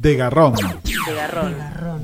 De 0.00 0.14
Garrón. 0.14 0.54
De 0.54 1.12
garrón. 1.12 1.56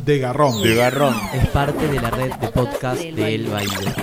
De 0.04 0.18
Garrón. 0.18 0.62
De 0.64 0.74
Garrón. 0.74 1.14
Es 1.32 1.46
parte 1.50 1.86
de 1.86 2.00
la 2.00 2.10
red 2.10 2.32
de 2.32 2.48
podcast 2.48 3.00
de 3.00 3.34
El 3.36 3.46
Baile. 3.46 3.94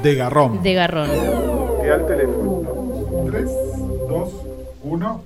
De 0.00 0.14
Garrón. 0.14 0.62
De 0.62 0.74
garrón. 0.74 1.10
Y 1.84 1.88
al 1.88 2.06
teléfono. 2.06 3.26
3, 3.32 3.44
2, 4.08 4.32
1. 4.84 5.24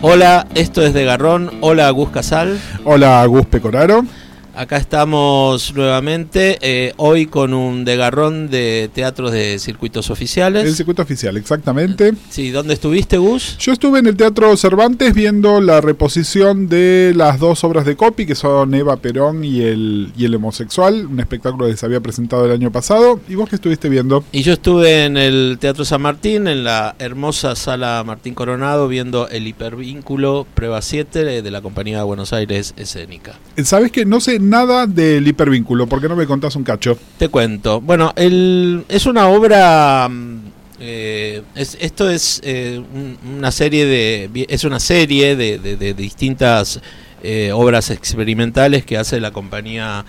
Hola, 0.00 0.46
esto 0.54 0.80
es 0.80 0.94
De 0.94 1.04
Garrón. 1.04 1.50
Hola, 1.60 1.90
Gus 1.90 2.08
Casal. 2.08 2.58
Hola, 2.86 3.26
Gus 3.26 3.44
Pecoraro. 3.44 4.06
Acá 4.54 4.76
estamos 4.76 5.74
nuevamente, 5.74 6.58
eh, 6.60 6.92
hoy 6.98 7.24
con 7.24 7.54
un 7.54 7.86
degarrón 7.86 8.50
de 8.50 8.90
teatros 8.92 9.32
de 9.32 9.58
circuitos 9.58 10.10
oficiales. 10.10 10.66
El 10.66 10.74
circuito 10.74 11.00
oficial, 11.00 11.38
exactamente. 11.38 12.12
Sí, 12.28 12.50
¿dónde 12.50 12.74
estuviste, 12.74 13.16
Gus? 13.16 13.56
Yo 13.56 13.72
estuve 13.72 14.00
en 14.00 14.08
el 14.08 14.16
Teatro 14.16 14.54
Cervantes 14.58 15.14
viendo 15.14 15.62
la 15.62 15.80
reposición 15.80 16.68
de 16.68 17.14
las 17.16 17.38
dos 17.38 17.64
obras 17.64 17.86
de 17.86 17.96
Copy, 17.96 18.26
que 18.26 18.34
son 18.34 18.74
Eva 18.74 18.98
Perón 18.98 19.42
y 19.42 19.62
el, 19.62 20.12
y 20.18 20.26
el 20.26 20.34
homosexual, 20.34 21.06
un 21.06 21.20
espectáculo 21.20 21.66
que 21.66 21.76
se 21.78 21.86
había 21.86 22.00
presentado 22.00 22.44
el 22.44 22.52
año 22.52 22.70
pasado. 22.70 23.20
¿Y 23.30 23.36
vos 23.36 23.48
qué 23.48 23.56
estuviste 23.56 23.88
viendo? 23.88 24.22
Y 24.32 24.42
yo 24.42 24.52
estuve 24.52 25.06
en 25.06 25.16
el 25.16 25.56
Teatro 25.60 25.86
San 25.86 26.02
Martín, 26.02 26.46
en 26.46 26.62
la 26.62 26.94
hermosa 26.98 27.56
sala 27.56 28.04
Martín 28.04 28.34
Coronado, 28.34 28.86
viendo 28.86 29.28
el 29.28 29.46
hipervínculo 29.46 30.46
Prueba 30.52 30.82
7 30.82 31.40
de 31.40 31.50
la 31.50 31.62
Compañía 31.62 31.98
de 31.98 32.04
Buenos 32.04 32.34
Aires 32.34 32.74
Escénica. 32.76 33.38
¿Sabes 33.64 33.90
que 33.90 34.04
no 34.04 34.20
sé 34.20 34.41
nada 34.42 34.86
del 34.86 35.26
hipervínculo? 35.26 35.86
¿Por 35.86 36.00
qué 36.00 36.08
no 36.08 36.16
me 36.16 36.26
contás 36.26 36.56
un 36.56 36.64
cacho? 36.64 36.98
Te 37.18 37.28
cuento. 37.28 37.80
Bueno, 37.80 38.12
el, 38.16 38.84
es 38.88 39.06
una 39.06 39.28
obra. 39.28 40.08
mm, 40.10 40.38
eh, 40.80 41.42
es- 41.54 41.76
esto 41.80 42.10
es 42.10 42.40
eh, 42.44 42.82
un- 42.94 43.16
una 43.38 43.50
serie 43.52 43.86
de. 43.86 44.46
Es 44.48 44.64
una 44.64 44.80
serie 44.80 45.36
de, 45.36 45.94
distintas 45.94 46.80
eh, 47.22 47.52
obras 47.52 47.90
experimentales 47.90 48.84
que 48.84 48.96
hace 48.98 49.20
la 49.20 49.30
compañía 49.30 50.04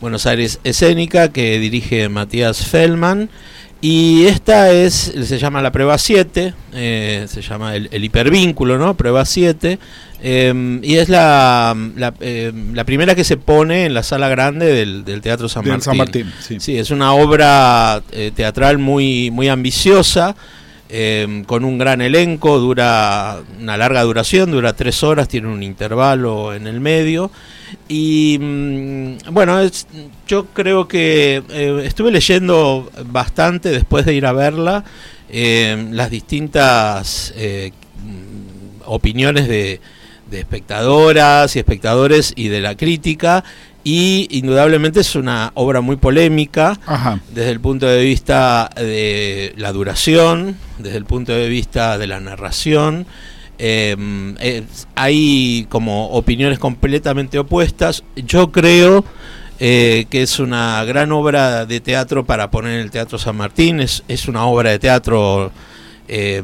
Buenos 0.00 0.26
Aires 0.26 0.60
Escénica, 0.64 1.30
que 1.30 1.58
dirige 1.58 2.08
Matías 2.08 2.66
Feldman. 2.66 3.28
Y 3.80 4.24
esta 4.24 4.72
es, 4.72 5.12
se 5.24 5.38
llama 5.38 5.60
la 5.60 5.70
prueba 5.70 5.98
7, 5.98 6.54
eh, 6.72 7.26
se 7.28 7.42
llama 7.42 7.76
el, 7.76 7.88
el 7.92 8.02
hipervínculo, 8.02 8.78
¿no? 8.78 8.94
Prueba 8.96 9.26
7. 9.26 9.78
Eh, 10.26 10.80
y 10.82 10.94
es 10.96 11.10
la, 11.10 11.76
la, 11.96 12.14
eh, 12.20 12.50
la 12.72 12.84
primera 12.84 13.14
que 13.14 13.24
se 13.24 13.36
pone 13.36 13.84
en 13.84 13.92
la 13.92 14.02
sala 14.02 14.28
grande 14.28 14.64
del, 14.72 15.04
del 15.04 15.20
Teatro 15.20 15.50
San 15.50 15.66
Martín. 15.66 15.82
San 15.84 15.96
Martín, 15.98 16.32
sí. 16.40 16.56
Sí, 16.60 16.78
es 16.78 16.90
una 16.90 17.12
obra 17.12 18.02
eh, 18.10 18.32
teatral 18.34 18.78
muy, 18.78 19.30
muy 19.30 19.48
ambiciosa, 19.48 20.34
eh, 20.88 21.42
con 21.46 21.64
un 21.64 21.76
gran 21.76 22.00
elenco, 22.00 22.58
dura 22.58 23.38
una 23.60 23.76
larga 23.76 24.02
duración, 24.02 24.50
dura 24.50 24.72
tres 24.72 25.02
horas, 25.02 25.28
tiene 25.28 25.48
un 25.48 25.62
intervalo 25.62 26.54
en 26.54 26.66
el 26.68 26.80
medio. 26.80 27.30
Y 27.88 28.38
mm, 28.40 29.16
bueno, 29.32 29.60
es- 29.60 29.86
yo 30.26 30.46
creo 30.54 30.88
que 30.88 31.42
eh, 31.50 31.82
estuve 31.84 32.10
leyendo 32.10 32.90
bastante 33.10 33.68
después 33.70 34.06
de 34.06 34.14
ir 34.14 34.24
a 34.24 34.32
verla 34.32 34.84
las 35.90 36.10
distintas 36.10 37.34
eh, 37.36 37.72
opiniones 38.84 39.48
de, 39.48 39.80
de 40.30 40.40
espectadoras 40.40 41.54
y 41.56 41.58
espectadores 41.58 42.32
y 42.36 42.48
de 42.48 42.60
la 42.60 42.76
crítica. 42.76 43.44
Y 43.86 44.28
indudablemente 44.30 45.00
es 45.00 45.14
una 45.14 45.52
obra 45.54 45.82
muy 45.82 45.96
polémica 45.96 46.78
Ajá. 46.86 47.20
desde 47.34 47.50
el 47.50 47.60
punto 47.60 47.86
de 47.86 48.02
vista 48.02 48.70
de 48.76 49.52
la 49.58 49.72
duración, 49.72 50.56
desde 50.78 50.96
el 50.96 51.04
punto 51.04 51.32
de 51.32 51.48
vista 51.48 51.98
de 51.98 52.06
la 52.06 52.18
narración. 52.20 53.06
Eh, 53.58 53.94
es- 54.40 54.88
hay 54.94 55.66
como 55.68 56.08
opiniones 56.10 56.58
completamente 56.58 57.38
opuestas. 57.38 58.04
Yo 58.16 58.50
creo 58.52 59.04
eh, 59.60 60.06
que 60.10 60.22
es 60.22 60.40
una 60.40 60.82
gran 60.84 61.12
obra 61.12 61.64
de 61.64 61.78
teatro 61.80 62.24
para 62.24 62.50
poner 62.50 62.72
en 62.74 62.80
el 62.80 62.90
Teatro 62.90 63.18
San 63.18 63.36
Martín. 63.36 63.80
Es, 63.80 64.02
es 64.08 64.26
una 64.28 64.46
obra 64.46 64.70
de 64.70 64.78
teatro, 64.80 65.52
eh, 66.08 66.42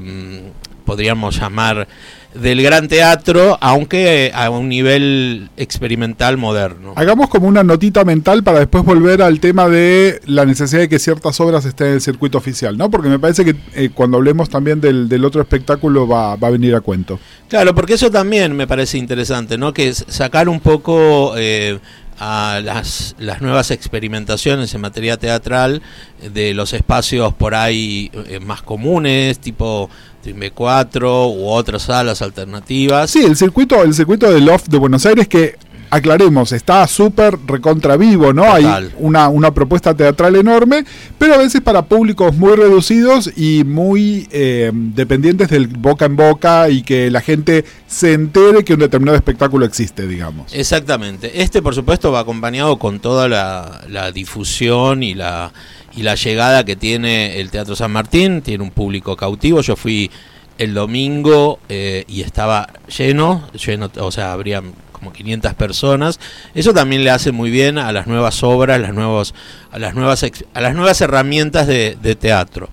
podríamos 0.85 1.37
llamar, 1.37 1.89
del 2.35 2.63
gran 2.63 2.87
teatro, 2.87 3.59
aunque 3.61 4.31
a 4.35 4.51
un 4.51 4.69
nivel 4.69 5.51
experimental 5.57 6.37
moderno. 6.37 6.93
Hagamos 6.97 7.29
como 7.29 7.49
una 7.49 7.65
notita 7.65 8.05
mental 8.05 8.45
para 8.45 8.61
después 8.61 8.85
volver 8.85 9.21
al 9.21 9.41
tema 9.41 9.69
de 9.69 10.21
la 10.27 10.45
necesidad 10.45 10.83
de 10.83 10.89
que 10.89 10.99
ciertas 10.99 11.41
obras 11.41 11.65
estén 11.65 11.89
en 11.89 11.93
el 11.95 12.01
circuito 12.01 12.39
oficial, 12.39 12.79
¿no? 12.79 12.89
Porque 12.91 13.09
me 13.09 13.19
parece 13.19 13.45
que 13.45 13.57
eh, 13.75 13.91
cuando 13.93 14.19
hablemos 14.19 14.49
también 14.49 14.81
del, 14.81 15.09
del 15.09 15.25
otro 15.25 15.41
espectáculo 15.43 16.07
va, 16.07 16.37
va 16.37 16.49
a 16.49 16.51
venir 16.53 16.75
a 16.75 16.81
cuento. 16.81 17.19
Claro, 17.49 17.75
porque 17.75 17.95
eso 17.95 18.11
también 18.11 18.55
me 18.55 18.69
parece 18.69 18.97
interesante, 18.97 19.59
¿no? 19.59 19.75
Que 19.75 19.93
sacar 19.93 20.49
un 20.49 20.61
poco 20.61 21.35
eh, 21.37 21.81
a 22.21 22.61
las, 22.63 23.17
las 23.19 23.43
nuevas 23.43 23.73
experimentaciones 23.73 24.73
en 24.73 24.83
materia 24.83 25.17
teatral 25.17 25.83
eh, 26.23 26.31
de 26.31 26.55
los 26.55 26.73
espacios 26.75 27.35
por 27.35 27.57
ahí 27.57 28.11
más 28.41 28.63
comunes, 28.63 29.41
tipo 29.41 29.91
Trimbe 30.23 30.51
4 30.51 31.29
u 31.29 31.49
otras 31.49 31.83
salas 31.83 32.21
alternativas. 32.23 33.11
Sí, 33.11 33.25
el 33.25 33.37
circuito, 33.37 33.83
el 33.83 33.95
circuito 33.95 34.31
del 34.31 34.45
Loft 34.45 34.69
de 34.69 34.79
Buenos 34.79 35.07
Aires 35.07 35.29
que 35.29 35.57
aclaremos, 35.91 36.53
está 36.53 36.87
súper 36.87 37.37
recontra 37.47 37.97
vivo, 37.97 38.33
¿no? 38.33 38.45
Total. 38.45 38.85
Hay 38.85 38.91
una, 38.99 39.29
una 39.29 39.53
propuesta 39.53 39.95
teatral 39.95 40.37
enorme, 40.37 40.85
pero 41.19 41.35
a 41.35 41.39
veces 41.39 41.61
para 41.61 41.83
públicos 41.83 42.37
muy 42.37 42.55
reducidos 42.55 43.31
y 43.37 43.65
muy 43.65 44.29
eh, 44.31 44.71
dependientes 44.73 45.49
del 45.49 45.67
boca 45.67 46.05
en 46.05 46.17
boca 46.17 46.71
y 46.71 46.83
que 46.83 47.11
la 47.11 47.21
gente 47.21 47.65
se 47.89 48.13
entere 48.13 48.65
que 48.65 48.75
un 48.75 48.81
determinado 48.81 49.17
espectáculo 49.17 49.67
existe, 49.67 50.07
digamos. 50.07 50.55
Exactamente. 50.55 51.43
Este, 51.43 51.61
por 51.61 51.75
supuesto, 51.75 52.13
va 52.13 52.21
acompañado 52.21 52.79
con 52.79 53.01
toda 53.01 53.29
la, 53.29 53.83
la 53.89 54.13
difusión 54.13 55.03
y 55.03 55.15
la, 55.15 55.53
y 55.97 56.03
la 56.03 56.15
llegada 56.15 56.65
que 56.65 56.77
tiene 56.77 57.41
el 57.41 57.51
Teatro 57.51 57.77
San 57.77 57.91
Martín. 57.91 58.43
Tiene 58.43 58.65
un 58.65 58.71
público 58.71 59.17
cautivo. 59.17 59.61
Yo 59.61 59.77
fui 59.77 60.11
el 60.59 60.75
domingo 60.75 61.59
eh, 61.69 62.05
y 62.07 62.21
estaba 62.21 62.69
lleno, 62.97 63.49
lleno, 63.53 63.91
o 63.99 64.11
sea, 64.11 64.33
habrían 64.33 64.75
como 64.93 65.13
500 65.13 65.55
personas. 65.55 66.21
Eso 66.55 66.75
también 66.75 67.03
le 67.03 67.11
hace 67.11 67.33
muy 67.33 67.51
bien 67.51 67.79
a 67.79 67.93
las 67.93 68.07
nuevas 68.07 68.43
obras, 68.43 68.81
las 68.81 68.93
nuevos, 68.93 69.35
a 69.71 69.79
las 69.79 69.95
nuevas, 69.95 70.25
a 70.55 70.61
las 70.61 70.75
nuevas 70.75 71.01
herramientas 71.01 71.67
de, 71.67 71.97
de 72.01 72.15
teatro. 72.15 72.69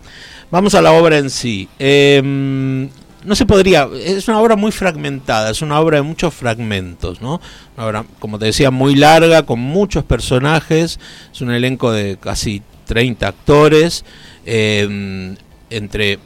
Vamos 0.51 0.75
a 0.75 0.81
la 0.81 0.91
obra 0.93 1.17
en 1.17 1.29
sí. 1.29 1.67
Em, 1.79 2.89
no 3.25 3.35
se 3.35 3.45
podría, 3.45 3.89
es 4.01 4.27
una 4.29 4.39
obra 4.39 4.55
muy 4.55 4.71
fragmentada, 4.71 5.49
es 5.49 5.61
una 5.61 5.79
obra 5.79 5.97
de 5.97 6.03
muchos 6.03 6.33
fragmentos, 6.33 7.21
¿no? 7.21 7.41
Una 7.75 7.85
obra, 7.85 8.05
como 8.19 8.39
te 8.39 8.45
decía, 8.45 8.71
muy 8.71 8.95
larga, 8.95 9.43
con 9.43 9.59
muchos 9.59 10.05
personajes, 10.05 10.99
es 11.33 11.41
un 11.41 11.51
elenco 11.51 11.91
de 11.91 12.17
casi 12.17 12.61
30 12.87 13.27
actores, 13.27 14.03
em, 14.45 15.35
entre 15.69 16.17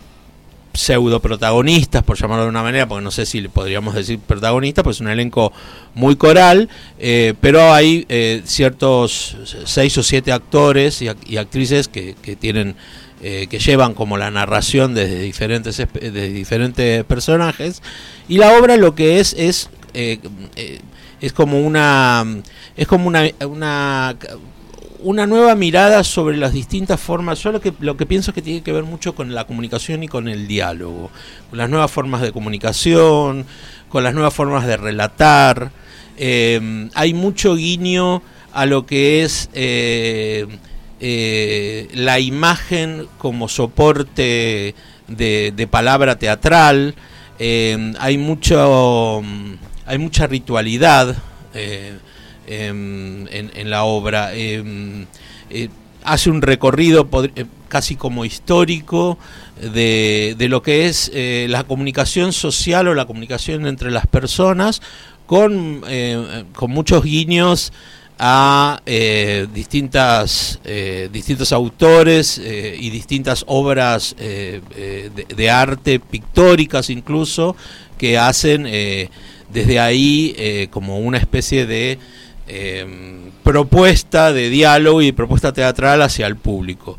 pseudo 0.74 1.20
protagonistas, 1.20 2.02
por 2.04 2.18
llamarlo 2.18 2.44
de 2.46 2.50
una 2.50 2.64
manera, 2.64 2.88
porque 2.88 3.04
no 3.04 3.12
sé 3.12 3.26
si 3.26 3.42
le 3.42 3.50
podríamos 3.50 3.94
decir 3.94 4.20
protagonistas, 4.20 4.84
pues 4.86 4.98
es 4.98 5.02
un 5.02 5.10
elenco 5.10 5.52
muy 5.96 6.16
coral, 6.16 6.70
eh, 6.98 7.34
pero 7.42 7.74
hay 7.74 8.06
eh, 8.08 8.42
ciertos 8.46 9.36
seis 9.66 9.98
o 9.98 10.04
siete 10.04 10.32
actores 10.32 11.02
y, 11.02 11.08
ac- 11.08 11.28
y 11.28 11.36
actrices 11.36 11.90
que, 11.90 12.16
que 12.22 12.38
tienen 12.38 12.78
eh, 13.22 13.48
que 13.50 13.60
llevan 13.60 13.94
como 13.94 14.18
la 14.18 14.32
narración 14.32 14.94
desde 14.96 15.20
diferentes 15.22 15.76
desde 15.78 16.30
diferentes 16.30 17.04
personajes. 17.04 17.84
Y 18.30 18.38
la 18.38 18.58
obra 18.58 18.78
lo 18.78 18.96
que 18.96 19.20
es 19.20 19.34
es 19.34 19.70
es 21.20 21.34
como 21.34 21.60
una 21.60 22.26
es 22.78 22.88
como 22.88 23.08
una 23.08 24.16
una 25.04 25.26
nueva 25.28 25.56
mirada 25.56 26.04
sobre 26.04 26.38
las 26.38 26.54
distintas 26.54 27.00
formas. 27.00 27.42
Yo 27.44 27.52
lo 27.52 27.62
que, 27.62 27.74
lo 27.80 27.98
que 27.98 28.06
pienso 28.06 28.32
es 28.32 28.36
que 28.36 28.42
tiene 28.42 28.62
que 28.62 28.72
ver 28.72 28.84
mucho 28.84 29.16
con 29.16 29.34
la 29.34 29.46
comunicación 29.46 30.04
y 30.04 30.08
con 30.08 30.28
el 30.28 30.48
diálogo, 30.48 31.12
con 31.50 31.58
las 31.60 31.70
nuevas 31.70 31.92
formas 31.92 32.22
de 32.22 32.32
comunicación, 32.32 33.46
con 33.90 34.04
las 34.04 34.14
nuevas 34.14 34.34
formas 34.34 34.66
de 34.66 34.78
relatar. 34.78 35.72
Eh, 36.18 36.90
hay 36.94 37.14
mucho 37.14 37.56
guiño 37.56 38.22
a 38.54 38.66
lo 38.66 38.86
que 38.86 39.24
es 39.24 39.50
eh, 39.54 40.46
eh, 41.00 41.88
la 41.94 42.20
imagen 42.20 43.08
como 43.18 43.48
soporte 43.48 44.76
de, 45.08 45.68
palabra 45.70 46.18
teatral. 46.18 46.96
Eh, 47.40 47.94
hay 48.00 48.18
mucho 48.18 49.24
hay 49.86 49.98
mucha 49.98 50.28
ritualidad. 50.28 51.16
Em, 52.52 53.28
en, 53.30 53.70
la 53.70 53.84
obra. 53.84 54.36
Em, 54.36 55.06
eh, 55.50 55.70
hace 56.04 56.30
un 56.30 56.42
recorrido 56.42 57.08
eh, 57.36 57.46
casi 57.68 57.96
como 57.96 58.26
histórico 58.26 59.18
de, 59.62 60.36
lo 60.50 60.62
que 60.62 60.88
es 60.88 61.12
eh, 61.14 61.46
la 61.50 61.64
comunicación 61.64 62.34
social 62.34 62.88
o 62.88 62.94
la 62.94 63.06
comunicación 63.06 63.68
entre 63.68 63.92
las 63.92 64.08
personas 64.08 64.82
con, 65.28 65.82
con 66.54 66.72
muchos 66.72 67.04
guiños 67.06 67.72
a 68.20 68.82
distintas, 69.54 70.60
distintos 71.12 71.54
autores 71.54 72.38
y 72.38 72.90
distintas 72.90 73.46
obras 73.48 74.14
de, 74.18 75.50
arte 75.50 76.00
pictóricas 76.02 76.90
incluso 76.90 77.56
que 77.98 78.18
hacen 78.18 78.64
desde 78.64 79.80
ahí 79.80 80.68
como 80.70 81.00
una 81.00 81.18
especie 81.18 81.66
de 81.66 81.98
eh, 82.48 83.32
propuesta 83.44 84.34
de 84.34 84.50
diálogo 84.50 85.02
y 85.02 85.12
propuesta 85.12 85.54
teatral 85.54 86.02
hacia 86.02 86.28
el 86.28 86.36
público. 86.36 86.98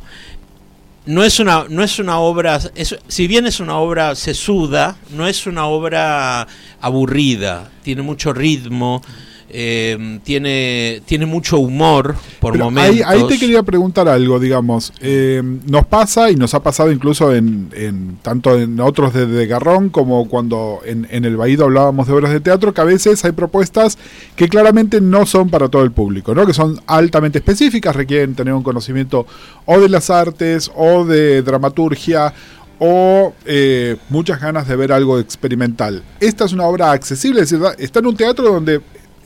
No 1.04 1.24
es 1.24 1.40
una, 1.40 1.64
no 1.68 1.82
es 1.82 1.98
una 1.98 2.18
obra, 2.18 2.60
si 3.08 3.26
bien 3.26 3.46
es 3.46 3.58
una 3.58 3.76
obra 3.78 4.14
sesuda, 4.14 4.96
no 5.10 5.26
es 5.26 5.46
una 5.46 5.66
obra 5.66 6.46
aburrida, 6.80 7.70
tiene 7.82 8.02
mucho 8.02 8.32
ritmo, 8.32 9.02
eh, 9.52 10.18
tiene, 10.24 11.02
tiene 11.04 11.26
mucho 11.26 11.58
humor 11.58 12.14
por 12.40 12.52
Pero 12.52 12.64
momentos. 12.64 13.06
Ahí, 13.06 13.20
ahí 13.20 13.26
te 13.28 13.38
quería 13.38 13.62
preguntar 13.62 14.08
algo, 14.08 14.40
digamos. 14.40 14.92
Eh, 15.00 15.42
nos 15.66 15.86
pasa 15.86 16.30
y 16.30 16.36
nos 16.36 16.54
ha 16.54 16.62
pasado 16.62 16.90
incluso 16.90 17.34
en, 17.34 17.68
en- 17.74 18.16
tanto 18.22 18.58
en 18.58 18.80
otros 18.80 19.12
de, 19.12 19.26
de 19.26 19.46
Garrón 19.46 19.90
como 19.90 20.28
cuando 20.28 20.80
en, 20.84 21.06
en 21.10 21.24
el 21.24 21.36
Baído 21.36 21.64
hablábamos 21.64 22.06
de 22.06 22.14
obras 22.14 22.32
de 22.32 22.40
teatro, 22.40 22.72
que 22.72 22.80
a 22.80 22.84
veces 22.84 23.24
hay 23.24 23.32
propuestas 23.32 23.98
que 24.36 24.48
claramente 24.48 25.00
no 25.00 25.26
son 25.26 25.50
para 25.50 25.68
todo 25.68 25.82
el 25.82 25.92
público, 25.92 26.34
¿no? 26.34 26.46
que 26.46 26.54
son 26.54 26.80
altamente 26.86 27.38
específicas, 27.38 27.94
requieren 27.94 28.34
tener 28.34 28.54
un 28.54 28.62
conocimiento 28.62 29.26
o 29.66 29.78
de 29.80 29.88
las 29.88 30.08
artes 30.10 30.70
o 30.74 31.04
de 31.04 31.42
dramaturgia 31.42 32.32
o 32.78 33.32
eh, 33.44 33.96
muchas 34.08 34.40
ganas 34.40 34.66
de 34.66 34.74
ver 34.76 34.92
algo 34.92 35.18
experimental. 35.20 36.02
Esta 36.18 36.46
es 36.46 36.52
una 36.52 36.64
obra 36.64 36.90
accesible, 36.90 37.42
es 37.42 37.50
decir, 37.50 37.64
está 37.78 38.00
en 38.00 38.06
un 38.06 38.16
teatro 38.16 38.44
donde 38.52 38.80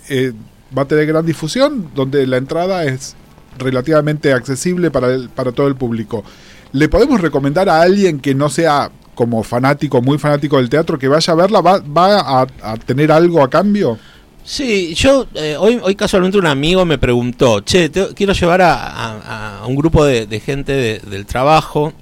eh, 0.08 0.32
va 0.76 0.82
a 0.82 0.88
tener 0.88 1.06
gran 1.06 1.24
difusión, 1.24 1.90
donde 1.94 2.26
la 2.26 2.36
entrada 2.36 2.84
es 2.84 3.14
relativamente 3.58 4.32
accesible 4.32 4.90
para, 4.90 5.08
el, 5.08 5.28
para 5.28 5.52
todo 5.52 5.66
el 5.68 5.76
público. 5.76 6.24
¿Le 6.72 6.88
podemos 6.88 7.20
recomendar 7.20 7.68
a 7.68 7.80
alguien 7.80 8.20
que 8.20 8.34
no 8.34 8.48
sea 8.48 8.90
como 9.14 9.42
fanático, 9.42 10.02
muy 10.02 10.18
fanático 10.18 10.58
del 10.58 10.68
teatro, 10.68 10.98
que 10.98 11.08
vaya 11.08 11.32
a 11.32 11.36
verla? 11.36 11.60
¿Va, 11.60 11.78
va 11.78 12.42
a, 12.42 12.76
tener 12.76 13.10
algo 13.10 13.42
a 13.42 13.48
cambio? 13.48 13.98
Sí, 14.44 14.94
yo 14.94 15.26
eh, 15.34 15.56
hoy, 15.58 15.80
hoy 15.82 15.94
casualmente 15.96 16.38
un 16.38 16.46
amigo 16.46 16.84
me 16.84 16.98
preguntó, 16.98 17.60
che, 17.60 17.88
te- 17.88 18.14
quiero 18.14 18.32
llevar 18.32 18.60
a, 18.62 19.62
un 19.66 19.74
grupo 19.74 20.04
de, 20.04 20.40
gente 20.40 20.72
de- 20.72 20.98
del 21.00 21.26
trabajo, 21.26 21.92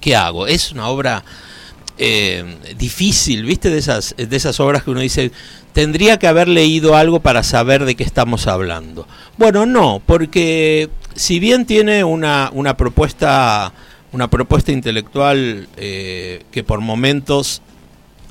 ¿qué 0.00 0.14
hago? 0.14 0.46
Es 0.46 0.72
una 0.72 0.88
obra 0.88 1.24
eh, 1.98 2.44
difícil, 2.78 3.44
¿viste? 3.44 3.70
De 3.70 3.78
esas, 3.78 4.14
de 4.16 4.36
esas 4.36 4.58
obras 4.60 4.82
que 4.82 4.90
uno 4.90 5.00
dice, 5.00 5.32
tendría 5.72 6.18
que 6.18 6.26
haber 6.26 6.48
leído 6.48 6.96
algo 6.96 7.20
para 7.20 7.42
saber 7.42 7.84
de 7.84 7.94
qué 7.94 8.04
estamos 8.04 8.46
hablando. 8.46 9.06
Bueno, 9.38 9.66
no, 9.66 10.02
porque 10.04 10.90
si 11.14 11.38
bien 11.38 11.66
tiene 11.66 12.04
una, 12.04 12.50
una 12.52 12.76
propuesta 12.76 13.72
una 14.12 14.28
propuesta 14.28 14.72
intelectual 14.72 15.68
eh, 15.76 16.44
que 16.50 16.62
por 16.62 16.80
momentos 16.80 17.62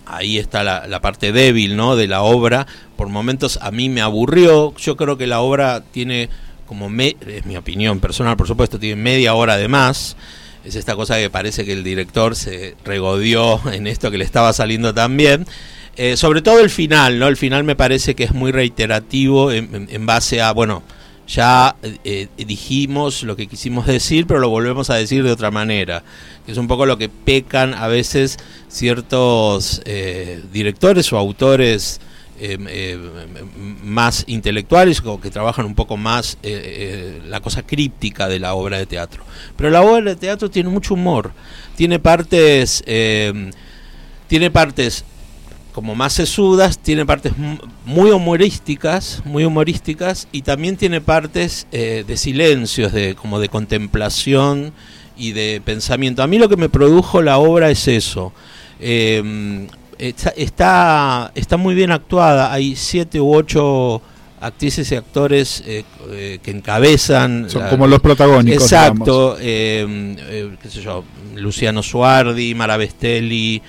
ahí 0.05 0.37
está 0.37 0.63
la, 0.63 1.01
parte 1.01 1.31
débil 1.31 1.75
¿no? 1.75 1.95
de 1.95 2.07
la 2.07 2.21
obra. 2.21 2.67
Por 2.95 3.09
momentos 3.09 3.57
a 3.61 3.71
mí 3.71 3.89
me 3.89 4.01
aburrió. 4.01 4.75
Yo 4.75 4.95
creo 4.95 5.17
que 5.17 5.27
la 5.27 5.41
obra 5.41 5.81
tiene 5.91 6.29
como, 6.67 6.89
me, 6.89 7.15
es 7.27 7.45
mi 7.45 7.57
opinión 7.57 7.99
personal, 7.99 8.37
por 8.37 8.47
supuesto, 8.47 8.79
tiene 8.79 9.01
media 9.01 9.33
hora 9.33 9.57
de 9.57 9.67
más. 9.67 10.15
Es 10.63 10.75
esta 10.75 10.95
cosa 10.95 11.17
que 11.17 11.29
parece 11.29 11.65
que 11.65 11.73
el 11.73 11.83
director 11.83 12.35
se 12.35 12.75
regodió 12.85 13.59
en 13.73 13.87
esto 13.87 14.11
que 14.11 14.17
le 14.17 14.25
estaba 14.25 14.53
saliendo 14.53 14.93
tan 14.93 15.17
bien. 15.17 15.45
Eh, 15.97 16.15
sobre 16.17 16.41
todo 16.41 16.59
el 16.61 16.69
final, 16.69 17.19
¿no? 17.19 17.27
El 17.27 17.35
final 17.37 17.63
me 17.63 17.75
parece 17.75 18.15
que 18.15 18.23
es 18.23 18.31
muy 18.33 18.51
reiterativo 18.51 19.51
en, 19.51 19.73
en- 19.75 19.87
en 19.91 20.05
base 20.05 20.41
a, 20.41 20.51
bueno, 20.53 20.83
ya 21.27 21.75
eh, 21.83 22.27
dijimos 22.37 23.23
lo 23.23 23.35
que 23.35 23.47
quisimos 23.47 23.85
decir, 23.87 24.25
pero 24.27 24.39
lo 24.39 24.49
volvemos 24.49 24.89
a 24.89 24.95
decir 24.95 25.23
de 25.23 25.31
otra 25.31 25.51
manera. 25.51 26.03
Que 26.45 26.51
es 26.53 26.57
un 26.57 26.67
poco 26.67 26.85
lo 26.85 26.97
que 26.97 27.09
pecan 27.09 27.73
a 27.73 27.87
veces 27.87 28.37
ciertos 28.69 29.81
eh, 29.85 30.41
directores 30.51 31.11
o 31.13 31.17
autores 31.17 31.99
eh, 32.41 32.57
eh, 32.67 32.99
más 33.83 34.23
intelectuales 34.27 35.01
que 35.21 35.29
trabajan 35.29 35.65
un 35.65 35.75
poco 35.75 35.95
más 35.95 36.38
eh, 36.41 37.19
eh, 37.21 37.21
la 37.27 37.39
cosa 37.39 37.61
críptica 37.65 38.27
de 38.27 38.39
la 38.39 38.55
obra 38.55 38.77
de 38.79 38.85
teatro. 38.88 39.23
Pero 39.55 39.69
la 39.69 39.81
obra 39.83 40.01
de 40.01 40.15
teatro 40.15 40.49
tiene 40.49 40.69
mucho 40.69 40.95
humor, 40.95 41.31
tiene 41.75 41.99
partes, 41.99 42.83
eh, 42.88 43.51
tiene 44.27 44.49
partes 44.49 45.05
como 45.71 45.95
más 45.95 46.13
sesudas, 46.13 46.79
tiene 46.79 47.05
partes 47.05 47.38
mu- 47.38 47.57
muy 47.85 48.11
humorísticas, 48.11 49.21
muy 49.23 49.45
humorísticas 49.45 50.27
y 50.31 50.41
también 50.41 50.75
tiene 50.77 50.99
partes 50.99 51.67
de 51.71 52.17
silencios, 52.17 52.91
de 52.91 53.15
como 53.15 53.39
de 53.39 53.47
contemplación 53.49 54.73
y 55.15 55.31
de 55.33 55.61
pensamiento. 55.63 56.23
A 56.23 56.27
mí 56.27 56.39
lo 56.39 56.49
que 56.49 56.57
me 56.57 56.67
produjo 56.69 57.21
la 57.21 57.37
obra 57.37 57.69
es 57.69 57.87
eso. 57.87 58.33
Eh, 58.79 59.67
está, 60.09 60.30
está, 60.36 61.31
está 61.36 61.57
muy 61.57 61.75
bien 61.75 61.92
actuada. 61.92 62.51
Hay 62.51 62.75
siete 62.75 63.19
u 63.19 63.33
ocho 63.33 64.01
actrices 64.39 64.92
y 64.92 64.95
actores 64.95 65.63
eh, 65.68 65.83
eh, 66.09 66.39
que 66.42 66.51
encabezan. 66.51 67.50
Son 67.50 67.63
la- 67.63 67.69
como 67.69 67.88
los 67.88 68.00
protagónicos. 68.00 68.63
Exacto, 68.63 69.38
eh, 69.39 70.15
eh, 70.30 70.56
qué 70.62 70.69
sé 70.69 70.81
yo, 70.81 71.03
Luciano 71.36 71.83
Suardi, 71.83 72.53
Mara 72.56 72.77
Bestelli, 72.77 73.62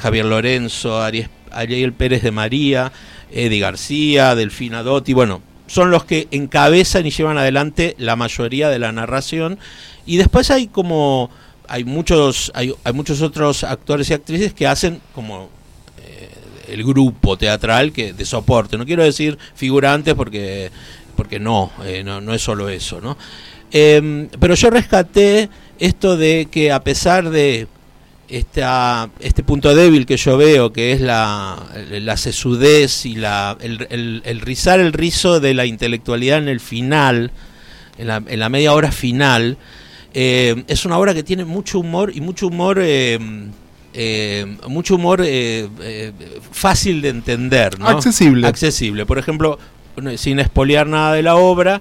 Javier 0.00 0.24
Lorenzo, 0.24 1.00
Aries- 1.00 1.28
Ariel 1.52 1.92
Pérez 1.92 2.22
de 2.22 2.32
María, 2.32 2.90
Eddie 3.30 3.60
García, 3.60 4.34
Delfina 4.34 4.82
Dotti, 4.82 5.12
bueno, 5.12 5.42
son 5.68 5.92
los 5.92 6.04
que 6.04 6.26
encabezan 6.32 7.06
y 7.06 7.10
llevan 7.10 7.38
adelante 7.38 7.94
la 7.98 8.16
mayoría 8.16 8.68
de 8.68 8.80
la 8.80 8.90
narración. 8.90 9.58
Y 10.06 10.16
después 10.16 10.50
hay 10.50 10.66
como, 10.66 11.30
hay 11.68 11.84
muchos, 11.84 12.50
hay, 12.56 12.74
hay 12.82 12.92
muchos 12.92 13.22
otros 13.22 13.62
actores 13.62 14.10
y 14.10 14.14
actrices 14.14 14.52
que 14.52 14.66
hacen 14.66 15.00
como 15.14 15.48
el 16.72 16.84
grupo 16.84 17.36
teatral 17.36 17.92
que 17.92 18.12
de 18.12 18.24
soporte. 18.24 18.78
No 18.78 18.86
quiero 18.86 19.02
decir 19.04 19.38
figurantes 19.54 20.14
porque 20.14 20.70
porque 21.16 21.38
no, 21.38 21.70
eh, 21.84 22.02
no, 22.04 22.20
no 22.20 22.32
es 22.32 22.40
solo 22.42 22.68
eso, 22.70 23.00
¿no? 23.00 23.16
Em, 23.72 24.28
pero 24.40 24.54
yo 24.54 24.70
rescaté 24.70 25.48
esto 25.78 26.16
de 26.16 26.48
que 26.50 26.72
a 26.72 26.82
pesar 26.82 27.28
de 27.30 27.68
esta, 28.28 29.10
este 29.20 29.42
punto 29.42 29.74
débil 29.74 30.06
que 30.06 30.16
yo 30.16 30.36
veo, 30.36 30.72
que 30.72 30.92
es 30.92 31.00
la, 31.00 31.58
la 31.90 32.16
sesudez 32.16 33.04
y 33.06 33.16
la, 33.16 33.56
el, 33.60 33.86
el- 33.90 34.22
el 34.24 34.40
rizar 34.40 34.80
el 34.80 34.92
rizo 34.92 35.40
de 35.40 35.52
la 35.54 35.66
intelectualidad 35.66 36.38
en 36.38 36.48
el 36.48 36.60
final, 36.60 37.32
en 37.98 38.06
la, 38.06 38.22
en 38.26 38.38
la 38.40 38.48
media 38.48 38.72
hora 38.72 38.92
final, 38.92 39.56
eh, 40.14 40.64
es 40.68 40.84
una 40.84 40.96
obra 40.98 41.12
que 41.12 41.22
tiene 41.22 41.44
mucho 41.44 41.80
humor 41.80 42.12
y 42.14 42.20
mucho 42.20 42.46
humor... 42.46 42.78
eh, 42.82 43.18
eh, 43.94 44.56
mucho 44.68 44.94
humor 44.96 45.20
eh, 45.24 45.68
eh, 45.80 46.12
fácil 46.52 47.02
de 47.02 47.08
entender, 47.10 47.78
¿no? 47.78 47.88
Accesible. 47.88 48.46
Accesible. 48.46 49.06
Por 49.06 49.18
ejemplo, 49.18 49.58
sin 50.16 50.38
espolear 50.40 50.86
nada 50.86 51.14
de 51.14 51.22
la 51.22 51.36
obra, 51.36 51.80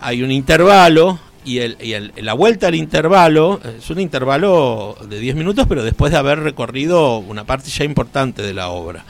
hay 0.00 0.22
un 0.22 0.30
intervalo 0.32 1.20
y, 1.44 1.58
el, 1.58 1.76
y 1.80 1.92
el- 1.92 2.12
la 2.16 2.34
vuelta 2.34 2.68
al 2.68 2.74
intervalo 2.74 3.60
es 3.78 3.88
un 3.90 4.00
intervalo 4.00 4.96
de 5.08 5.18
10 5.20 5.34
minutos, 5.36 5.66
pero 5.68 5.84
después 5.84 6.10
de 6.12 6.18
haber 6.18 6.40
recorrido 6.40 7.18
una 7.18 7.44
parte 7.44 7.68
ya 7.70 7.84
importante 7.84 8.42
de 8.42 8.54
la 8.54 8.68
obra. 8.70 9.04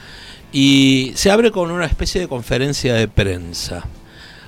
Y 0.51 1.11
se 1.15 1.31
abre 1.31 1.51
con 1.51 1.71
una 1.71 1.85
especie 1.85 2.21
de 2.21 2.27
conferencia 2.27 2.93
de 2.93 3.07
prensa 3.07 3.85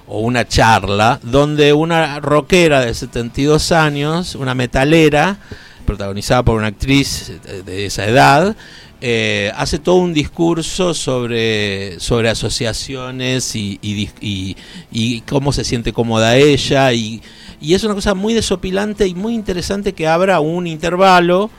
o 0.07 0.19
una 0.19 0.47
charla 0.47 1.19
donde 1.23 1.73
una 1.73 2.19
rockera 2.19 2.81
de 2.81 2.93
72 2.93 3.71
años, 3.71 4.35
una 4.35 4.53
metalera, 4.53 5.37
protagonizada 5.85 6.43
por 6.43 6.57
una 6.57 6.67
actriz 6.67 7.31
de- 7.65 7.85
esa 7.85 8.05
edad, 8.05 8.55
eh, 9.01 9.51
hace 9.55 9.77
todo 9.79 9.95
un 9.95 10.13
discurso 10.13 10.93
sobre, 10.93 11.99
sobre 11.99 12.29
asociaciones 12.29 13.55
y, 13.55 13.77
y 13.81 14.09
y- 14.21 14.55
y 14.91 15.21
cómo 15.21 15.51
se 15.53 15.63
siente 15.63 15.93
cómoda 15.93 16.35
ella. 16.37 16.91
Y, 16.93 17.21
es 17.61 17.83
una 17.83 17.93
cosa 17.95 18.13
muy 18.13 18.33
desopilante 18.33 19.07
y 19.07 19.15
muy 19.15 19.33
interesante 19.33 19.93
que 19.93 20.07
abra 20.07 20.39
un 20.39 20.67
intervalo 20.67 21.49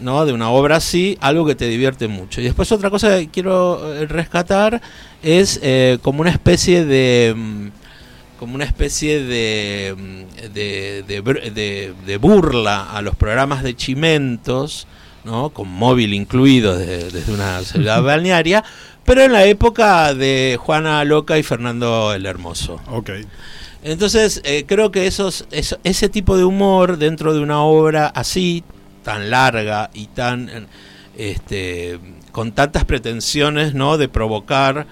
¿no? 0.00 0.26
de 0.26 0.32
una 0.34 0.50
obra 0.50 0.76
así, 0.76 1.16
algo 1.20 1.46
que 1.46 1.54
te 1.54 1.66
divierte 1.68 2.08
mucho. 2.08 2.40
Y 2.40 2.44
después 2.44 2.70
otra 2.72 2.90
cosa 2.90 3.18
que 3.18 3.28
quiero 3.28 3.94
eh, 3.94 4.06
rescatar 4.06 4.82
es 5.22 5.58
eh, 5.62 5.98
como 6.02 6.20
una 6.20 6.30
especie 6.30 6.84
de... 6.84 7.70
como 8.38 8.54
una 8.54 8.64
especie 8.64 9.22
de, 9.22 9.94
de, 10.52 11.02
de 11.06 11.94
de- 12.04 12.16
burla 12.18 12.90
a 12.92 13.02
los 13.02 13.14
programas 13.16 13.62
de 13.62 13.74
chimentos, 13.76 14.86
¿no? 15.24 15.50
con 15.50 15.68
móvil 15.68 16.14
incluido 16.14 16.76
de- 16.76 17.10
desde 17.10 17.32
una 17.32 17.62
ciudad 17.62 18.02
balnearia, 18.04 18.62
pero 19.04 19.22
en 19.22 19.32
la 19.32 19.44
época 19.44 20.14
de 20.14 20.58
Juana 20.60 21.04
Loca 21.04 21.38
y 21.38 21.42
Fernando 21.42 22.12
el 22.12 22.26
Hermoso. 22.26 22.80
Ok. 22.88 23.10
Entonces, 23.82 24.40
eh, 24.44 24.64
creo 24.66 24.90
que 24.90 25.06
esos, 25.06 25.46
eso- 25.50 25.78
ese 25.84 26.08
tipo 26.08 26.36
de 26.36 26.44
humor 26.44 26.98
dentro 26.98 27.32
de 27.34 27.40
una 27.40 27.62
obra 27.62 28.06
así, 28.08 28.64
tan 29.04 29.30
larga 29.30 29.90
y 29.94 30.06
tan 30.08 30.66
este, 31.16 31.98
con 32.32 32.52
tantas 32.52 32.84
pretensiones 32.84 33.74
¿no? 33.74 33.96
de 33.96 34.08
provocar 34.08 34.86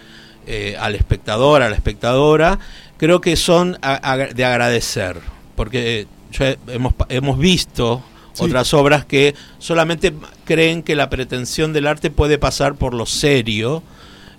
eh, 0.47 0.77
al 0.79 0.95
espectador, 0.95 1.63
a 1.63 1.69
la 1.71 1.77
espectadora, 1.77 2.59
creo 2.97 3.21
que 3.21 3.37
son 3.37 3.79
a- 3.83 4.13
a- 4.13 4.17
de 4.17 4.45
agradecer, 4.45 5.19
porque 5.57 6.07
yo 6.33 6.45
he- 6.45 6.59
hemos, 6.69 6.95
hemos 7.09 7.39
visto 7.39 8.03
Sí. 8.33 8.45
otras 8.45 8.75
obras 8.75 9.05
que 9.05 9.35
solamente 9.59 10.13
creen 10.45 10.83
que 10.83 10.97
la 10.97 11.09
pretensión 11.11 11.73
del 11.73 11.87
arte 11.87 12.11
puede 12.11 12.37
pasar 12.39 12.75
por 12.75 12.93
lo 12.95 13.07
serio, 13.07 13.83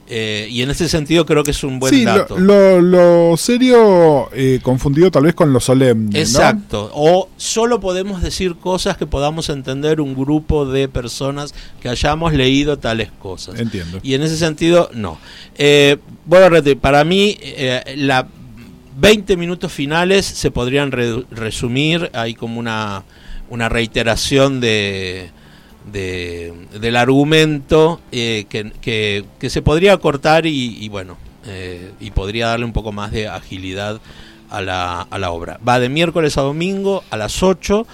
eh, 0.07 0.47
y 0.51 0.61
en 0.61 0.69
ese 0.69 0.87
sentido 0.87 1.25
creo 1.25 1.43
que 1.43 1.51
es 1.51 1.63
un 1.63 1.79
buen 1.79 1.93
sí, 1.93 2.05
dato. 2.05 2.37
lo- 2.37 2.79
lo 2.81 3.35
serio 3.37 4.29
eh, 4.33 4.59
confundido 4.61 5.09
tal 5.09 5.23
vez 5.23 5.33
con 5.33 5.51
lo 5.51 5.59
solemne. 5.59 6.11
¿no? 6.11 6.19
Exacto. 6.19 6.91
O 6.93 7.29
solo 7.37 7.79
podemos 7.79 8.21
decir 8.21 8.55
cosas 8.55 8.97
que 8.97 9.07
podamos 9.07 9.49
entender 9.49 9.99
un 10.01 10.13
grupo 10.13 10.65
de 10.65 10.87
personas 10.87 11.55
que 11.81 11.89
hayamos 11.89 12.33
leído 12.33 12.77
tales 12.77 13.09
cosas. 13.19 13.59
Entiendo. 13.59 13.99
Y 14.03 14.13
en 14.13 14.21
ese 14.21 14.37
sentido, 14.37 14.89
no. 14.93 15.17
Eh, 15.57 15.97
bueno, 16.25 16.49
Rete, 16.49 16.75
para 16.75 17.03
mí, 17.03 17.35
eh, 17.41 17.95
la 17.97 18.27
20 18.97 19.35
minutos 19.37 19.71
finales 19.73 20.25
se 20.25 20.51
podrían 20.51 20.91
re- 20.91 21.25
resumir. 21.31 22.09
Hay 22.13 22.33
como 22.35 22.59
una, 22.59 23.03
una 23.49 23.69
reiteración 23.69 24.61
de, 24.61 25.31
de- 25.91 26.53
del 26.79 26.95
argumento 26.95 28.01
eh, 28.11 28.45
que, 28.49 28.71
que- 28.81 29.25
que 29.39 29.49
se 29.49 29.61
podría 29.61 29.97
cortar 29.97 30.45
y, 30.45 30.87
bueno, 30.89 31.17
eh, 31.47 31.91
y 31.99 32.11
podría 32.11 32.47
darle 32.47 32.65
un 32.65 32.73
poco 32.73 32.91
más 32.91 33.11
de 33.11 33.27
agilidad 33.27 33.99
a 34.49 34.61
la, 34.61 35.01
a 35.01 35.19
la 35.19 35.31
obra. 35.31 35.59
Va 35.67 35.79
de 35.79 35.89
miércoles 35.89 36.37
a 36.37 36.41
domingo 36.41 37.03
a 37.09 37.17
las 37.17 37.41
8. 37.43 37.85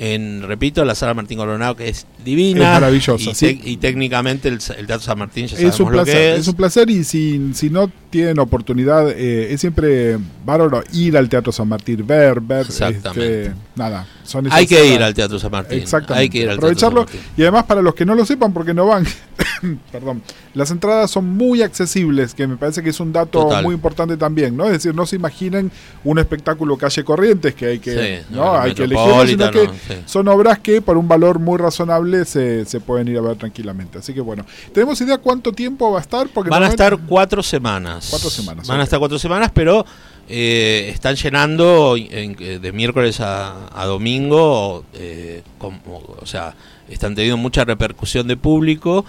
En, 0.00 0.42
repito, 0.42 0.84
la 0.84 0.94
sala 0.94 1.12
Martín 1.12 1.38
Coronado, 1.38 1.74
que 1.74 1.88
es 1.88 2.06
divina. 2.24 2.60
Es 2.60 2.80
maravillosa, 2.80 3.30
y, 3.30 3.34
sí. 3.34 3.46
tec- 3.46 3.60
y 3.64 3.76
técnicamente 3.78 4.46
el, 4.48 4.54
el 4.76 4.86
Teatro 4.86 5.00
San 5.00 5.18
Martín 5.18 5.46
ya 5.48 5.56
Es 5.56 5.74
sabemos 5.74 5.80
un 5.80 5.86
lo 5.86 5.98
que 6.04 6.04
placer, 6.12 6.32
es. 6.34 6.38
es 6.40 6.48
un 6.48 6.54
placer 6.54 6.90
y 6.90 7.02
si, 7.04 7.50
si 7.54 7.68
no 7.68 7.90
tienen 8.10 8.38
oportunidad, 8.38 9.10
eh, 9.10 9.52
es 9.52 9.60
siempre 9.60 10.16
bárbaro 10.44 10.84
ir 10.92 11.16
al 11.16 11.28
Teatro 11.28 11.50
San 11.52 11.68
Martín, 11.68 12.06
ver, 12.06 12.40
ver, 12.40 12.66
Exactamente. 12.66 13.46
este, 13.46 13.54
nada, 13.74 14.06
son 14.24 14.46
esas 14.46 14.58
Hay 14.58 14.66
que 14.68 14.76
salas- 14.76 14.90
ir 14.92 15.02
al 15.02 15.14
Teatro 15.14 15.38
San 15.40 15.50
Martín. 15.50 15.78
Exactamente, 15.80 16.22
Hay 16.22 16.28
que 16.30 16.38
ir 16.38 16.48
al 16.48 16.56
aprovecharlo 16.58 17.04
Teatro 17.04 17.18
San 17.18 17.26
Martín. 17.26 17.34
y 17.36 17.42
además 17.42 17.64
para 17.64 17.82
los 17.82 17.94
que 17.94 18.04
no 18.06 18.14
lo 18.14 18.24
sepan 18.24 18.52
porque 18.52 18.72
no 18.72 18.86
van, 18.86 19.04
perdón, 19.92 20.22
las 20.54 20.70
entradas 20.70 21.10
son 21.10 21.26
muy 21.26 21.62
accesibles, 21.62 22.34
que 22.34 22.46
me 22.46 22.56
parece 22.56 22.82
que 22.82 22.90
es 22.90 23.00
un 23.00 23.12
dato 23.12 23.42
Total. 23.42 23.64
muy 23.64 23.74
importante 23.74 24.16
también, 24.16 24.56
¿no? 24.56 24.66
Es 24.66 24.72
decir, 24.72 24.94
no 24.94 25.06
se 25.06 25.16
imaginen 25.16 25.70
un 26.04 26.18
espectáculo 26.18 26.76
calle 26.76 27.04
Corrientes 27.04 27.54
que 27.54 27.66
hay 27.66 27.78
que, 27.78 28.20
Sí, 28.28 28.34
¿no? 28.34 28.58
hay 28.58 28.74
que 28.74 28.84
elegirlo, 28.84 29.26
sino 29.26 29.50
que 29.50 29.68
sí. 29.88 29.94
son 30.06 30.28
obras 30.28 30.58
que 30.60 30.80
por 30.82 30.96
un 30.96 31.08
valor 31.08 31.38
muy 31.38 31.58
razonable 31.58 32.24
se, 32.24 32.64
se 32.66 32.80
pueden 32.80 33.08
ir 33.08 33.18
a 33.18 33.22
ver 33.22 33.36
tranquilamente. 33.36 33.98
Así 33.98 34.14
que 34.14 34.20
bueno, 34.20 34.44
¿tenemos 34.72 35.00
idea 35.00 35.18
cuánto 35.18 35.52
tiempo 35.52 35.90
va 35.90 35.98
a 35.98 36.02
estar? 36.02 36.28
Porque 36.28 36.50
Van 36.50 36.62
a 36.62 36.68
estar 36.68 36.96
cuatro 37.08 37.42
semanas. 37.42 38.06
Cuatro 38.10 38.30
semanas, 38.30 38.68
Van 38.68 38.80
a 38.80 38.84
estar 38.84 38.98
cuatro 38.98 39.18
semanas, 39.18 39.50
pero 39.52 39.84
eh, 40.28 40.90
están 40.92 41.16
llenando 41.16 41.96
en- 41.96 42.36
eh, 42.38 42.58
de 42.60 42.72
miércoles 42.72 43.20
a, 43.20 43.70
a 43.74 43.86
domingo. 43.86 44.84
eh, 44.94 45.42
o 45.60 46.26
sea, 46.26 46.54
están 46.88 47.14
teniendo 47.14 47.36
mucha 47.36 47.64
repercusión 47.64 48.28
de 48.28 48.36
público. 48.36 49.04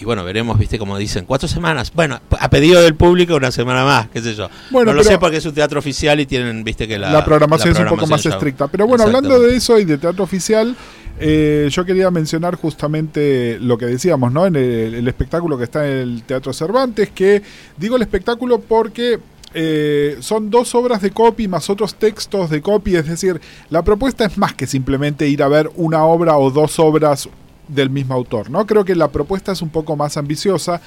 Y 0.00 0.04
bueno, 0.04 0.24
veremos, 0.24 0.58
viste, 0.58 0.78
como 0.78 0.96
dicen, 0.96 1.24
cuatro 1.24 1.48
semanas. 1.48 1.92
Bueno, 1.92 2.20
a 2.38 2.50
pedido 2.50 2.80
del 2.80 2.94
público, 2.94 3.34
una 3.34 3.50
semana 3.50 3.84
más, 3.84 4.08
qué 4.08 4.20
sé 4.20 4.34
yo. 4.34 4.48
Bueno, 4.70 4.92
no 4.92 4.98
lo 4.98 5.04
sé 5.04 5.18
porque 5.18 5.38
es 5.38 5.46
un 5.46 5.54
teatro 5.54 5.78
oficial 5.80 6.20
y 6.20 6.26
tienen, 6.26 6.62
viste, 6.62 6.86
que 6.86 6.98
la, 6.98 7.10
la, 7.10 7.24
programación 7.24 7.74
es 7.74 7.80
un 7.80 7.88
poco 7.88 8.06
más 8.06 8.22
ya- 8.22 8.30
estricta. 8.30 8.68
Pero 8.68 8.86
bueno, 8.86 9.04
hablando 9.04 9.40
de 9.40 9.56
eso 9.56 9.78
y 9.78 9.84
de 9.84 9.98
teatro 9.98 10.22
oficial, 10.22 10.76
eh, 11.18 11.68
yo 11.70 11.84
quería 11.84 12.10
mencionar 12.10 12.54
justamente 12.54 13.58
lo 13.60 13.76
que 13.76 13.86
decíamos, 13.86 14.32
¿no? 14.32 14.46
En 14.46 14.54
el, 14.54 14.94
el 14.94 15.08
espectáculo 15.08 15.58
que 15.58 15.64
está 15.64 15.84
en 15.86 15.96
el 15.96 16.22
Teatro 16.22 16.52
Cervantes, 16.52 17.10
que 17.10 17.42
digo 17.76 17.96
el 17.96 18.02
espectáculo 18.02 18.60
porque 18.60 19.18
eh, 19.54 20.16
son 20.20 20.50
dos 20.50 20.74
obras 20.74 21.00
de 21.00 21.10
copy 21.10 21.48
más 21.48 21.70
otros 21.70 21.94
textos 21.94 22.50
de 22.50 22.60
copy, 22.60 22.96
es 22.96 23.06
decir, 23.06 23.40
la 23.70 23.82
propuesta 23.82 24.26
es 24.26 24.36
más 24.36 24.52
que 24.54 24.66
simplemente 24.66 25.26
ir 25.26 25.42
a 25.42 25.48
ver 25.48 25.70
una 25.76 26.04
obra 26.04 26.36
o 26.36 26.50
dos 26.50 26.78
obras 26.78 27.28
del 27.68 27.90
mismo 27.90 28.14
autor, 28.14 28.50
¿no? 28.50 28.66
Creo 28.66 28.84
que 28.84 28.94
la 28.94 29.08
propuesta 29.08 29.52
es 29.52 29.62
un 29.62 29.68
poco 29.68 29.96
más 29.96 30.16
ambiciosa 30.16 30.80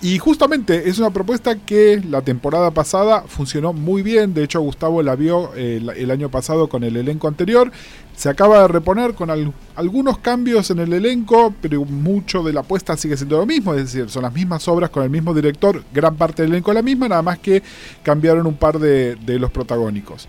y 0.00 0.18
justamente 0.18 0.88
es 0.88 0.98
una 0.98 1.10
propuesta 1.10 1.56
que 1.56 2.00
la 2.08 2.22
temporada 2.22 2.70
pasada 2.70 3.24
funcionó 3.26 3.72
muy 3.72 4.02
bien, 4.02 4.32
de 4.32 4.44
hecho 4.44 4.60
Gustavo 4.60 5.02
la 5.02 5.16
vio 5.16 5.50
eh, 5.56 5.82
el, 5.96 6.10
año 6.10 6.30
pasado 6.30 6.68
con 6.68 6.84
el 6.84 6.96
elenco 6.96 7.26
anterior, 7.28 7.72
se 8.18 8.28
acaba 8.28 8.62
de 8.62 8.68
reponer 8.68 9.14
con 9.14 9.30
al- 9.30 9.52
algunos 9.76 10.18
cambios 10.18 10.70
en 10.72 10.80
el 10.80 10.92
elenco, 10.92 11.54
pero 11.62 11.84
mucho 11.84 12.42
de 12.42 12.52
la 12.52 12.60
apuesta 12.60 12.96
sigue 12.96 13.16
siendo 13.16 13.38
lo 13.38 13.46
mismo, 13.46 13.74
es 13.74 13.84
decir, 13.84 14.10
son 14.10 14.24
las 14.24 14.34
mismas 14.34 14.66
obras 14.66 14.90
con 14.90 15.04
el 15.04 15.10
mismo 15.10 15.32
director, 15.32 15.84
gran 15.94 16.16
parte 16.16 16.42
del 16.42 16.50
elenco 16.50 16.72
la 16.72 16.82
misma, 16.82 17.08
nada 17.08 17.22
más 17.22 17.38
que 17.38 17.62
cambiaron 18.02 18.44
un 18.48 18.56
par 18.56 18.80
de, 18.80 19.14
de 19.14 19.38
los 19.38 19.52
protagónicos. 19.52 20.26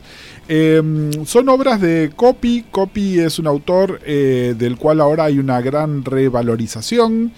Eh, 0.47 0.81
son 1.25 1.49
obras 1.49 1.81
de 1.81 2.11
Copy. 2.15 2.65
Copy 2.69 3.19
es 3.19 3.39
un 3.39 3.47
autor 3.47 3.99
eh, 4.05 4.53
del 4.57 4.77
cual 4.77 5.01
ahora 5.01 5.23
hay 5.25 5.39
una 5.39 5.59
gran 5.61 6.03
revalorización. 6.05 7.31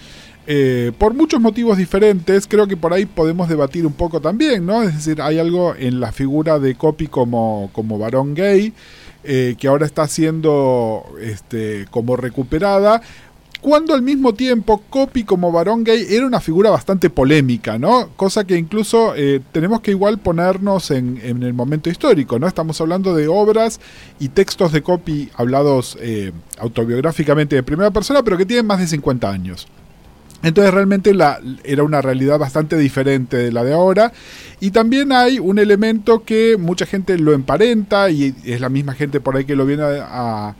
eh, 0.46 0.90
por 0.98 1.14
muchos 1.14 1.40
motivos 1.40 1.78
diferentes, 1.78 2.46
creo 2.48 2.66
que 2.66 2.76
por 2.76 2.92
ahí 2.92 3.06
podemos 3.06 3.48
debatir 3.48 3.86
un 3.86 3.92
poco 3.92 4.20
también, 4.20 4.66
¿no? 4.66 4.82
Es 4.82 4.92
decir, 4.94 5.22
hay 5.22 5.38
algo 5.38 5.74
en 5.76 6.00
la 6.00 6.10
figura 6.10 6.58
de 6.58 6.74
Copy 6.74 7.06
como, 7.06 7.70
como 7.72 7.96
varón 7.98 8.34
gay, 8.34 8.72
eh, 9.24 9.54
que 9.58 9.68
ahora 9.68 9.86
está 9.86 10.06
siendo 10.06 11.04
este, 11.20 11.86
como 11.90 12.16
recuperada, 12.16 13.02
cuando 13.62 13.94
al 13.94 14.02
mismo 14.02 14.34
tiempo 14.34 14.82
Copy 14.90 15.22
como 15.22 15.52
varón 15.52 15.84
gay 15.84 16.04
era 16.10 16.26
una 16.26 16.40
figura 16.40 16.68
bastante 16.68 17.10
polémica, 17.10 17.78
¿no? 17.78 18.08
Cosa 18.16 18.44
que 18.44 18.56
incluso 18.56 19.14
eh, 19.14 19.40
tenemos 19.52 19.80
que 19.80 19.92
igual 19.92 20.18
ponernos 20.18 20.90
en, 20.90 21.20
en 21.22 21.44
el 21.44 21.54
momento 21.54 21.88
histórico, 21.88 22.40
¿no? 22.40 22.48
Estamos 22.48 22.80
hablando 22.80 23.14
de 23.14 23.28
obras 23.28 23.80
y 24.18 24.30
textos 24.30 24.72
de 24.72 24.82
Copy 24.82 25.30
hablados 25.36 25.96
eh, 26.00 26.32
autobiográficamente 26.58 27.54
de 27.54 27.62
primera 27.62 27.92
persona, 27.92 28.24
pero 28.24 28.36
que 28.36 28.46
tienen 28.46 28.66
más 28.66 28.80
de 28.80 28.88
50 28.88 29.30
años. 29.30 29.68
Entonces 30.42 30.74
realmente 30.74 31.14
la, 31.14 31.40
era 31.64 31.82
una 31.84 32.02
realidad 32.02 32.38
bastante 32.38 32.76
diferente 32.76 33.36
de 33.36 33.52
la 33.52 33.64
de 33.64 33.72
ahora. 33.72 34.12
Y 34.60 34.70
también 34.70 35.12
hay 35.12 35.38
un 35.38 35.58
elemento 35.58 36.24
que 36.24 36.56
mucha 36.58 36.86
gente 36.86 37.18
lo 37.18 37.32
emparenta 37.32 38.10
y 38.10 38.34
es 38.44 38.60
la 38.60 38.68
misma 38.68 38.94
gente 38.94 39.20
por 39.20 39.36
ahí 39.36 39.44
que 39.44 39.56
lo 39.56 39.66
viene 39.66 39.84
a, 39.84 40.54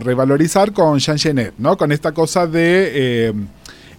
revalorizar 0.00 0.72
con 0.72 0.98
Jean 0.98 1.18
Genet, 1.18 1.54
¿no? 1.58 1.76
Con 1.76 1.92
esta 1.92 2.12
cosa 2.12 2.46
de 2.46 2.90
eh, 2.92 3.32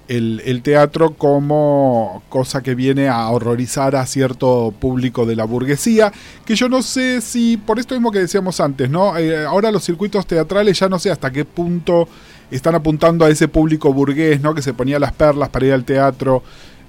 el, 0.07 0.41
el 0.45 0.61
teatro 0.61 1.13
como 1.13 2.21
cosa 2.27 2.61
que 2.61 2.75
viene 2.75 3.07
a 3.07 3.29
horrorizar 3.29 3.95
a 3.95 4.05
cierto 4.05 4.73
público 4.77 5.25
de 5.25 5.35
la 5.35 5.45
burguesía, 5.45 6.11
que 6.45 6.55
yo 6.55 6.67
no 6.67 6.81
sé 6.81 7.21
si, 7.21 7.55
por 7.57 7.79
esto 7.79 7.95
mismo 7.95 8.11
que 8.11 8.19
decíamos 8.19 8.59
antes, 8.59 8.89
¿no? 8.89 9.17
Eh, 9.17 9.45
ahora 9.45 9.71
los 9.71 9.85
circuitos 9.85 10.27
teatrales 10.27 10.77
ya 10.77 10.89
no 10.89 10.99
sé 10.99 11.11
hasta 11.11 11.31
qué 11.31 11.45
punto 11.45 12.09
están 12.55 12.75
apuntando 12.75 13.25
a 13.25 13.29
ese 13.29 13.47
público 13.47 13.93
burgués, 13.93 14.41
¿no? 14.41 14.53
Que 14.53 14.61
se 14.61 14.73
ponía 14.73 14.99
las 14.99 15.13
perlas 15.13 15.49
para 15.49 15.65
ir 15.65 15.73
al 15.73 15.85
teatro. 15.85 16.43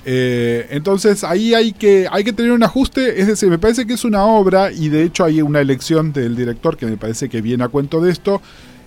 Eh, 0.05 0.67
entonces 0.71 1.23
ahí 1.23 1.55
hay 1.55 1.73
que, 1.73 2.09
hay 2.11 2.25
que 2.25 2.33
tener 2.33 2.51
un 2.51 2.63
ajuste, 2.63 3.21
es 3.21 3.29
decir, 3.29 3.49
me 3.49 3.59
parece 3.59 3.87
que 3.87 3.93
es 3.93 4.05
una 4.05 4.25
obra 4.25 4.73
y 4.73 4.89
de 4.89 5.05
hecho 5.05 5.25
hay 5.25 5.43
una 5.43 5.61
elección 5.61 6.13
del 6.13 6.35
director 6.35 6.77
que 6.77 6.87
me 6.87 6.97
parece 6.97 7.29
que 7.29 7.41
viene 7.41 7.63
a 7.63 7.69
cuento 7.69 8.01
de 8.01 8.11
esto, 8.11 8.43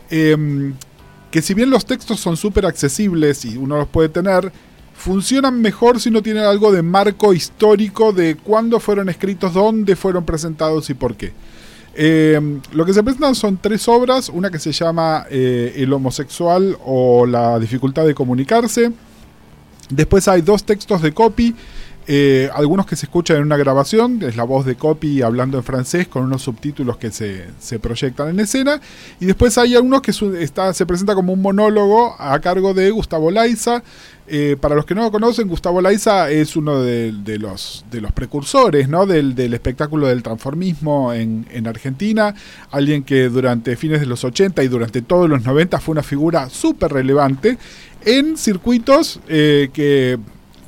eh, 0.09 0.73
que 1.31 1.41
si 1.41 1.53
bien 1.53 1.69
los 1.69 1.85
textos 1.85 2.19
son 2.19 2.35
súper 2.35 2.65
accesibles 2.65 3.45
y 3.45 3.55
uno 3.55 3.77
los 3.77 3.87
puede 3.87 4.09
tener, 4.09 4.51
funcionan 4.93 5.61
mejor 5.61 6.01
si 6.01 6.11
no 6.11 6.21
tienen 6.21 6.43
algo 6.43 6.71
de 6.71 6.81
marco 6.81 7.33
histórico 7.33 8.11
de 8.11 8.35
cuándo 8.35 8.79
fueron 8.81 9.07
escritos, 9.07 9.53
dónde 9.53 9.95
fueron 9.95 10.25
presentados 10.25 10.89
y 10.89 10.95
por 10.95 11.15
qué. 11.15 11.31
Eh, 11.97 12.59
lo 12.73 12.85
que 12.85 12.93
se 12.93 13.01
presentan 13.03 13.35
son 13.35 13.57
tres 13.57 13.87
obras, 13.87 14.27
una 14.29 14.51
que 14.51 14.59
se 14.59 14.73
llama 14.73 15.25
eh, 15.29 15.73
El 15.77 15.93
homosexual 15.93 16.77
o 16.83 17.25
la 17.25 17.57
dificultad 17.57 18.05
de 18.05 18.13
comunicarse. 18.13 18.91
Después 19.89 20.27
hay 20.27 20.41
dos 20.41 20.63
textos 20.63 21.01
de 21.01 21.13
copy, 21.13 21.55
eh, 22.07 22.49
algunos 22.53 22.85
que 22.85 22.95
se 22.95 23.07
escuchan 23.07 23.37
en 23.37 23.43
una 23.43 23.57
grabación, 23.57 24.21
es 24.21 24.35
la 24.35 24.43
voz 24.43 24.65
de 24.65 24.75
copy 24.75 25.21
hablando 25.21 25.57
en 25.57 25.63
francés 25.63 26.07
con 26.07 26.23
unos 26.23 26.43
subtítulos 26.43 26.97
que 26.97 27.11
se, 27.11 27.45
se 27.59 27.79
proyectan 27.79 28.29
en 28.29 28.39
escena. 28.39 28.79
Y 29.19 29.25
después 29.25 29.57
hay 29.57 29.75
algunos 29.75 30.01
que 30.01 30.11
está, 30.39 30.73
se 30.73 30.85
presenta 30.85 31.15
como 31.15 31.33
un 31.33 31.41
monólogo 31.41 32.15
a 32.19 32.39
cargo 32.39 32.73
de 32.73 32.91
Gustavo 32.91 33.31
Laiza. 33.31 33.81
Eh, 34.27 34.57
para 34.59 34.73
los 34.73 34.85
que 34.85 34.95
no 34.95 35.03
lo 35.03 35.11
conocen, 35.11 35.47
Gustavo 35.47 35.81
Laiza 35.81 36.31
es 36.31 36.55
uno 36.55 36.81
de, 36.81 37.11
de 37.11 37.37
los, 37.37 37.85
de 37.91 38.01
los 38.01 38.11
precursores 38.11 38.89
¿no? 38.89 39.05
del, 39.05 39.35
del 39.35 39.53
espectáculo 39.53 40.07
del 40.07 40.23
transformismo 40.23 41.13
en, 41.13 41.47
en 41.51 41.67
Argentina. 41.67 42.33
Alguien 42.71 43.03
que 43.03 43.29
durante 43.29 43.75
fines 43.75 43.99
de 43.99 44.05
los 44.05 44.23
80 44.23 44.63
y 44.63 44.67
durante 44.67 45.01
todos 45.01 45.29
los 45.29 45.43
90 45.43 45.79
fue 45.79 45.93
una 45.93 46.03
figura 46.03 46.49
súper 46.49 46.93
relevante 46.93 47.57
en 48.05 48.37
circuitos 48.37 49.19
eh, 49.27 49.69
que 49.73 50.19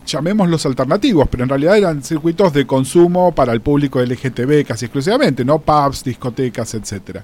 llamémoslos 0.08 0.66
alternativos, 0.66 1.28
pero 1.30 1.44
en 1.44 1.50
realidad 1.50 1.78
eran 1.78 2.04
circuitos 2.04 2.54
de 2.54 2.66
consumo 2.66 3.34
para 3.34 3.54
el 3.54 3.62
público 3.62 4.02
LGTB 4.02 4.66
casi 4.66 4.86
exclusivamente, 4.86 5.46
¿no? 5.46 5.60
Pubs, 5.60 6.04
discotecas, 6.04 6.74
etcétera. 6.74 7.24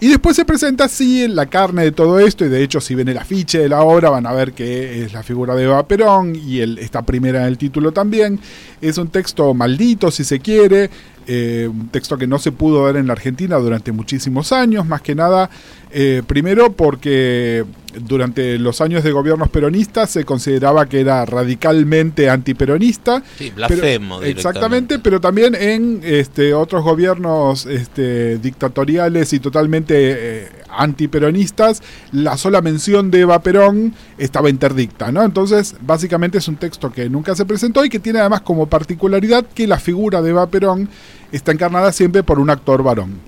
Y 0.00 0.08
después 0.08 0.36
se 0.36 0.44
presenta 0.44 0.84
así 0.84 1.28
la 1.28 1.46
carne 1.46 1.84
de 1.84 1.92
todo 1.92 2.18
esto, 2.18 2.44
y 2.44 2.48
de 2.48 2.62
hecho 2.62 2.80
si 2.80 2.94
ven 2.94 3.08
el 3.08 3.18
afiche 3.18 3.58
de 3.58 3.68
la 3.68 3.82
obra 3.82 4.10
van 4.10 4.26
a 4.26 4.32
ver 4.32 4.52
que 4.52 5.04
es 5.04 5.12
la 5.12 5.22
figura 5.22 5.54
de 5.54 5.64
Eva 5.64 5.86
Perón, 5.86 6.34
y 6.36 6.60
el, 6.60 6.78
esta 6.78 7.02
primera 7.02 7.42
en 7.42 7.46
el 7.46 7.58
título 7.58 7.92
también. 7.92 8.38
Es 8.80 8.98
un 8.98 9.08
texto 9.08 9.54
maldito, 9.54 10.10
si 10.10 10.24
se 10.24 10.40
quiere, 10.40 10.90
eh, 11.26 11.68
un 11.70 11.88
texto 11.88 12.18
que 12.18 12.26
no 12.26 12.38
se 12.38 12.52
pudo 12.52 12.84
ver 12.84 12.96
en 12.96 13.06
la 13.06 13.14
Argentina 13.14 13.56
durante 13.56 13.92
muchísimos 13.92 14.52
años, 14.52 14.84
más 14.84 15.00
que 15.00 15.14
nada, 15.14 15.48
eh, 15.90 16.22
primero 16.26 16.72
porque 16.72 17.64
durante 18.00 18.58
los 18.58 18.80
años 18.80 19.04
de 19.04 19.12
gobiernos 19.12 19.48
peronistas 19.48 20.10
se 20.10 20.24
consideraba 20.24 20.86
que 20.86 21.00
era 21.00 21.24
radicalmente 21.24 22.28
antiperonista. 22.28 23.22
Sí, 23.38 23.50
blasfemo. 23.50 24.20
Pero, 24.20 24.30
exactamente, 24.30 24.98
pero 24.98 25.20
también 25.20 25.54
en 25.54 26.00
este, 26.02 26.54
otros 26.54 26.82
gobiernos 26.82 27.66
este, 27.66 28.38
dictatoriales 28.38 29.32
y 29.32 29.40
totalmente 29.40 29.94
eh, 29.96 30.48
antiperonistas, 30.76 31.82
la 32.12 32.36
sola 32.36 32.60
mención 32.60 33.10
de 33.10 33.20
Eva 33.20 33.42
Perón 33.42 33.94
estaba 34.18 34.50
interdicta, 34.50 35.12
¿no? 35.12 35.22
Entonces, 35.22 35.76
básicamente 35.80 36.38
es 36.38 36.48
un 36.48 36.56
texto 36.56 36.92
que 36.92 37.08
nunca 37.08 37.34
se 37.34 37.44
presentó 37.44 37.84
y 37.84 37.88
que 37.88 37.98
tiene 37.98 38.20
además 38.20 38.42
como 38.42 38.66
particularidad 38.66 39.44
que 39.46 39.66
la 39.66 39.78
figura 39.78 40.22
de 40.22 40.30
Eva 40.30 40.48
Perón 40.48 40.88
está 41.32 41.52
encarnada 41.52 41.92
siempre 41.92 42.22
por 42.22 42.38
un 42.38 42.50
actor 42.50 42.82
varón, 42.82 43.18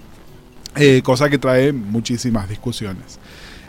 eh, 0.77 1.03
cosa 1.03 1.31
que 1.31 1.39
trae 1.39 1.73
muchísimas 1.73 2.49
discusiones. 2.49 3.19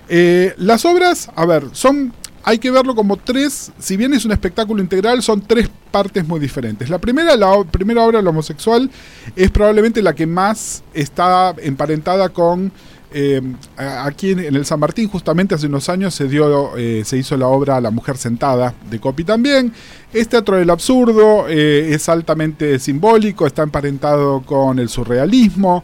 Eh, 0.09 0.53
las 0.57 0.85
obras, 0.85 1.29
a 1.35 1.45
ver, 1.45 1.65
son 1.73 2.13
hay 2.47 2.59
que 2.59 2.71
verlo 2.71 2.95
como 2.95 3.17
tres, 3.17 3.73
si 3.77 3.97
bien 3.97 4.13
es 4.13 4.23
un 4.23 4.31
espectáculo 4.31 4.81
integral, 4.81 5.21
son 5.21 5.41
tres 5.41 5.69
partes 5.91 6.25
muy 6.25 6.39
diferentes. 6.39 6.89
La 6.89 6.97
primera, 6.97 7.35
la 7.35 7.61
primera 7.69 8.05
obra, 8.05 8.19
El 8.19 8.27
homosexual, 8.27 8.89
es 9.35 9.51
probablemente 9.51 10.01
la 10.01 10.15
que 10.15 10.25
más 10.25 10.81
está 10.93 11.53
emparentada 11.61 12.29
con... 12.29 12.71
Eh, 13.11 13.41
aquí 13.77 14.31
en, 14.31 14.39
el 14.39 14.65
San 14.65 14.79
Martín, 14.79 15.09
justamente 15.09 15.55
hace 15.55 15.67
unos 15.67 15.89
años, 15.89 16.15
se, 16.15 16.29
dio, 16.29 16.77
eh, 16.77 17.03
se 17.03 17.17
hizo 17.17 17.35
la 17.35 17.47
obra 17.47 17.81
La 17.81 17.91
mujer 17.91 18.15
sentada 18.15 18.73
de 18.89 18.97
Copy 18.97 19.25
también. 19.25 19.73
Es 20.13 20.29
teatro 20.29 20.55
del 20.55 20.69
absurdo, 20.69 21.49
eh, 21.49 21.93
es 21.93 22.07
altamente 22.07 22.79
simbólico, 22.79 23.45
está 23.45 23.63
emparentado 23.63 24.41
con 24.43 24.79
el 24.79 24.87
surrealismo. 24.87 25.83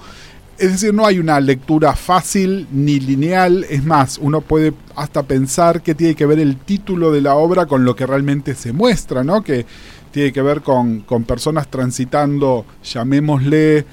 Es 0.63 0.71
decir, 0.71 0.93
no 0.93 1.05
hay 1.05 1.19
una 1.19 1.41
lectura 1.41 1.93
fácil 1.93 2.69
ni 2.71 2.97
lineal, 2.97 3.65
es 3.69 3.83
más, 3.83 4.17
uno 4.17 4.39
puede 4.39 4.73
hasta 4.95 5.23
pensar 5.23 5.81
que 5.81 5.93
tiene 5.93 6.15
que 6.15 6.25
ver 6.25 6.39
el 6.39 6.55
título 6.55 7.11
de 7.11 7.19
la 7.19 7.35
obra 7.35 7.65
con 7.65 7.83
lo 7.83 7.97
que 7.97 8.05
realmente 8.05 8.55
se 8.55 8.71
muestra, 8.71 9.25
¿no? 9.25 9.43
Que 9.43 9.65
tiene 10.11 10.31
que 10.31 10.41
ver 10.41 10.61
con, 10.61 11.01
con 11.01 11.25
personas 11.25 11.67
transitando, 11.67 12.65
llamémosle, 12.81 13.85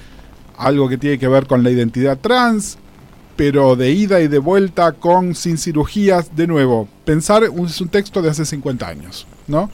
algo 0.57 0.87
que 0.87 0.97
tiene 0.97 1.19
que 1.19 1.27
ver 1.27 1.45
con 1.45 1.61
la 1.61 1.71
identidad 1.71 2.17
trans, 2.17 2.77
pero 3.35 3.75
de 3.75 3.91
ida 3.91 4.21
y 4.21 4.29
de 4.29 4.39
vuelta 4.39 4.93
con 4.93 5.35
sin 5.35 5.57
cirugías, 5.57 6.37
de 6.37 6.47
nuevo, 6.47 6.87
pensar 7.03 7.43
es 7.43 7.81
un 7.81 7.89
texto 7.89 8.21
de 8.21 8.29
hace 8.29 8.45
50 8.45 8.87
años, 8.87 9.27
¿no? 9.45 9.69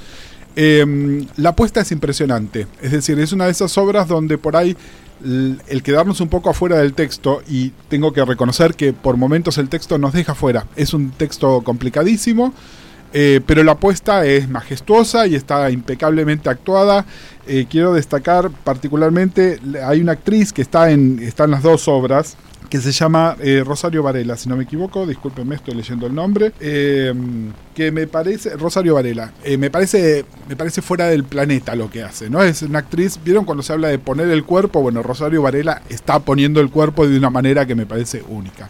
Em, 0.56 1.28
la 1.36 1.50
apuesta 1.50 1.82
es 1.82 1.92
impresionante, 1.92 2.66
es 2.82 2.92
decir, 2.92 3.20
es 3.20 3.34
una 3.34 3.46
de 3.46 3.52
esas 3.52 3.78
obras 3.78 4.08
donde 4.08 4.40
por 4.40 4.56
ahí 4.56 4.76
el 5.24 5.82
quedarnos 5.84 6.22
un 6.22 6.30
poco 6.30 6.50
afuera 6.50 6.78
del 6.78 6.94
texto, 6.94 7.42
y 7.48 7.72
tengo 7.90 8.14
que 8.14 8.24
reconocer 8.24 8.76
que 8.76 8.94
por 8.94 9.18
momentos 9.18 9.58
el 9.58 9.70
texto 9.70 9.98
nos 9.98 10.14
deja 10.14 10.36
fuera, 10.36 10.66
es 10.76 10.94
un 10.94 11.12
texto 11.12 11.62
complicadísimo, 11.62 12.54
eh, 13.14 13.42
pero 13.46 13.64
la 13.64 13.74
apuesta 13.74 14.26
es 14.26 14.50
majestuosa 14.50 15.28
y 15.28 15.36
está 15.36 15.72
impecablemente 15.72 16.50
actuada. 16.50 17.06
Eh, 17.48 17.66
quiero 17.70 17.94
destacar 17.94 18.52
particularmente, 18.52 19.60
hay 19.86 20.02
una 20.02 20.12
actriz 20.12 20.52
que 20.52 20.62
está 20.62 20.92
en, 20.92 21.20
está 21.20 21.46
en 21.46 21.52
las 21.52 21.64
dos 21.64 21.88
obras, 21.88 22.36
que 22.70 22.82
se 22.82 22.92
llama 22.92 23.36
eh, 23.40 23.64
Rosario 23.66 24.04
Varela, 24.04 24.36
si 24.36 24.50
no 24.50 24.58
me 24.58 24.64
equivoco, 24.64 25.06
discúlpenme, 25.06 25.56
estoy 25.56 25.76
leyendo 25.76 26.08
el 26.08 26.14
nombre, 26.14 26.52
eh, 26.60 27.14
que 27.74 27.92
me 27.92 28.08
parece, 28.08 28.56
Rosario 28.58 28.96
Varela, 28.96 29.32
eh, 29.44 29.58
me, 29.58 29.70
parece, 29.70 30.26
me 30.50 30.56
parece 30.56 30.82
fuera 30.82 31.08
del 31.08 31.24
planeta 31.24 31.76
lo 31.76 31.90
que 31.90 32.04
hace, 32.04 32.30
¿no? 32.30 32.44
Es 32.44 32.62
una 32.62 32.80
actriz, 32.80 33.20
¿vieron 33.24 33.46
cuando 33.46 33.64
se 33.64 33.74
habla 33.74 33.88
de 33.88 34.00
poner 34.00 34.30
el 34.30 34.44
cuerpo? 34.44 34.82
Bueno, 34.82 35.02
Rosario 35.02 35.42
Varela 35.42 35.82
está 35.90 36.20
poniendo 36.20 36.60
el 36.60 36.70
cuerpo 36.70 37.08
de 37.08 37.18
una 37.18 37.30
manera 37.30 37.66
que 37.66 37.76
me 37.76 37.86
parece 37.86 38.24
única. 38.28 38.70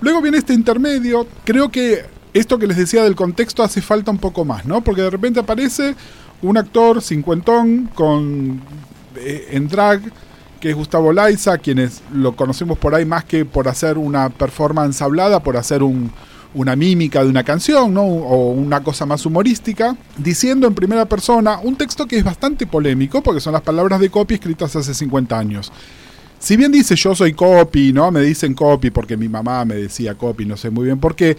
Luego 0.00 0.20
viene 0.22 0.38
este 0.38 0.54
intermedio, 0.54 1.26
creo 1.44 1.70
que 1.70 2.04
esto 2.32 2.58
que 2.58 2.66
les 2.66 2.76
decía 2.76 3.02
del 3.04 3.16
contexto 3.16 3.62
hace 3.62 3.80
falta 3.80 4.10
un 4.10 4.18
poco 4.18 4.44
más, 4.44 4.64
¿no? 4.64 4.82
Porque 4.82 5.02
de 5.02 5.10
repente 5.10 5.40
aparece 5.40 5.94
un 6.42 6.56
actor 6.56 7.02
cincuentón 7.02 7.90
con 7.94 8.60
en 9.16 9.68
drag, 9.68 10.00
que 10.60 10.70
es 10.70 10.76
Gustavo 10.76 11.12
Laiza, 11.12 11.58
quienes 11.58 12.02
lo 12.12 12.36
conocemos 12.36 12.78
por 12.78 12.94
ahí 12.94 13.04
más 13.04 13.24
que 13.24 13.44
por 13.44 13.66
hacer 13.66 13.98
una 13.98 14.28
performance 14.28 15.00
hablada, 15.02 15.42
por 15.42 15.56
hacer 15.56 15.82
una 15.82 16.76
mímica 16.76 17.24
de 17.24 17.30
una 17.30 17.42
canción, 17.42 17.94
¿no? 17.94 18.02
o 18.02 18.50
una 18.50 18.82
cosa 18.82 19.06
más 19.06 19.24
humorística, 19.24 19.96
diciendo 20.18 20.66
en 20.66 20.74
primera 20.74 21.06
persona 21.06 21.58
un 21.62 21.76
texto 21.76 22.06
que 22.06 22.18
es 22.18 22.24
bastante 22.24 22.66
polémico, 22.66 23.22
porque 23.22 23.40
son 23.40 23.54
las 23.54 23.62
palabras 23.62 23.98
de 24.00 24.10
copy 24.10 24.34
escritas 24.34 24.76
hace 24.76 24.94
50 24.94 25.38
años. 25.38 25.72
Si 26.38 26.56
bien 26.56 26.72
dice 26.72 26.96
yo 26.96 27.14
soy 27.14 27.34
copy, 27.34 27.92
¿no? 27.92 28.10
Me 28.10 28.22
dicen 28.22 28.54
copy 28.54 28.90
porque 28.90 29.14
mi 29.16 29.28
mamá 29.28 29.64
me 29.66 29.74
decía 29.74 30.14
copy, 30.14 30.46
no 30.46 30.56
sé 30.56 30.70
muy 30.70 30.86
bien 30.86 30.98
por 30.98 31.14
qué. 31.14 31.36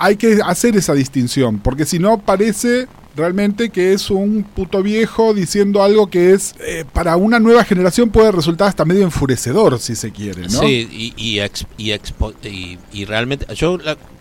Hay 0.00 0.16
que 0.16 0.40
hacer 0.44 0.76
esa 0.76 0.94
distinción, 0.94 1.58
porque 1.60 1.84
si 1.84 1.98
no 1.98 2.18
parece 2.18 2.88
realmente 3.14 3.70
que 3.70 3.92
es 3.92 4.10
un 4.10 4.44
puto 4.44 4.82
viejo 4.82 5.34
diciendo 5.34 5.82
algo 5.82 6.08
que 6.08 6.32
es 6.32 6.54
eh, 6.60 6.84
para 6.92 7.16
una 7.16 7.38
nueva 7.38 7.64
generación 7.64 8.10
puede 8.10 8.32
resultar 8.32 8.68
hasta 8.68 8.84
medio 8.84 9.02
enfurecedor 9.02 9.78
si 9.78 9.94
se 9.96 10.10
quiere, 10.10 10.42
¿no? 10.42 10.60
Sí, 10.60 10.88
y, 10.90 11.14
y, 11.16 11.40
y, 11.76 12.78
y 12.92 13.04
realmente 13.04 13.46
yo 13.54 13.78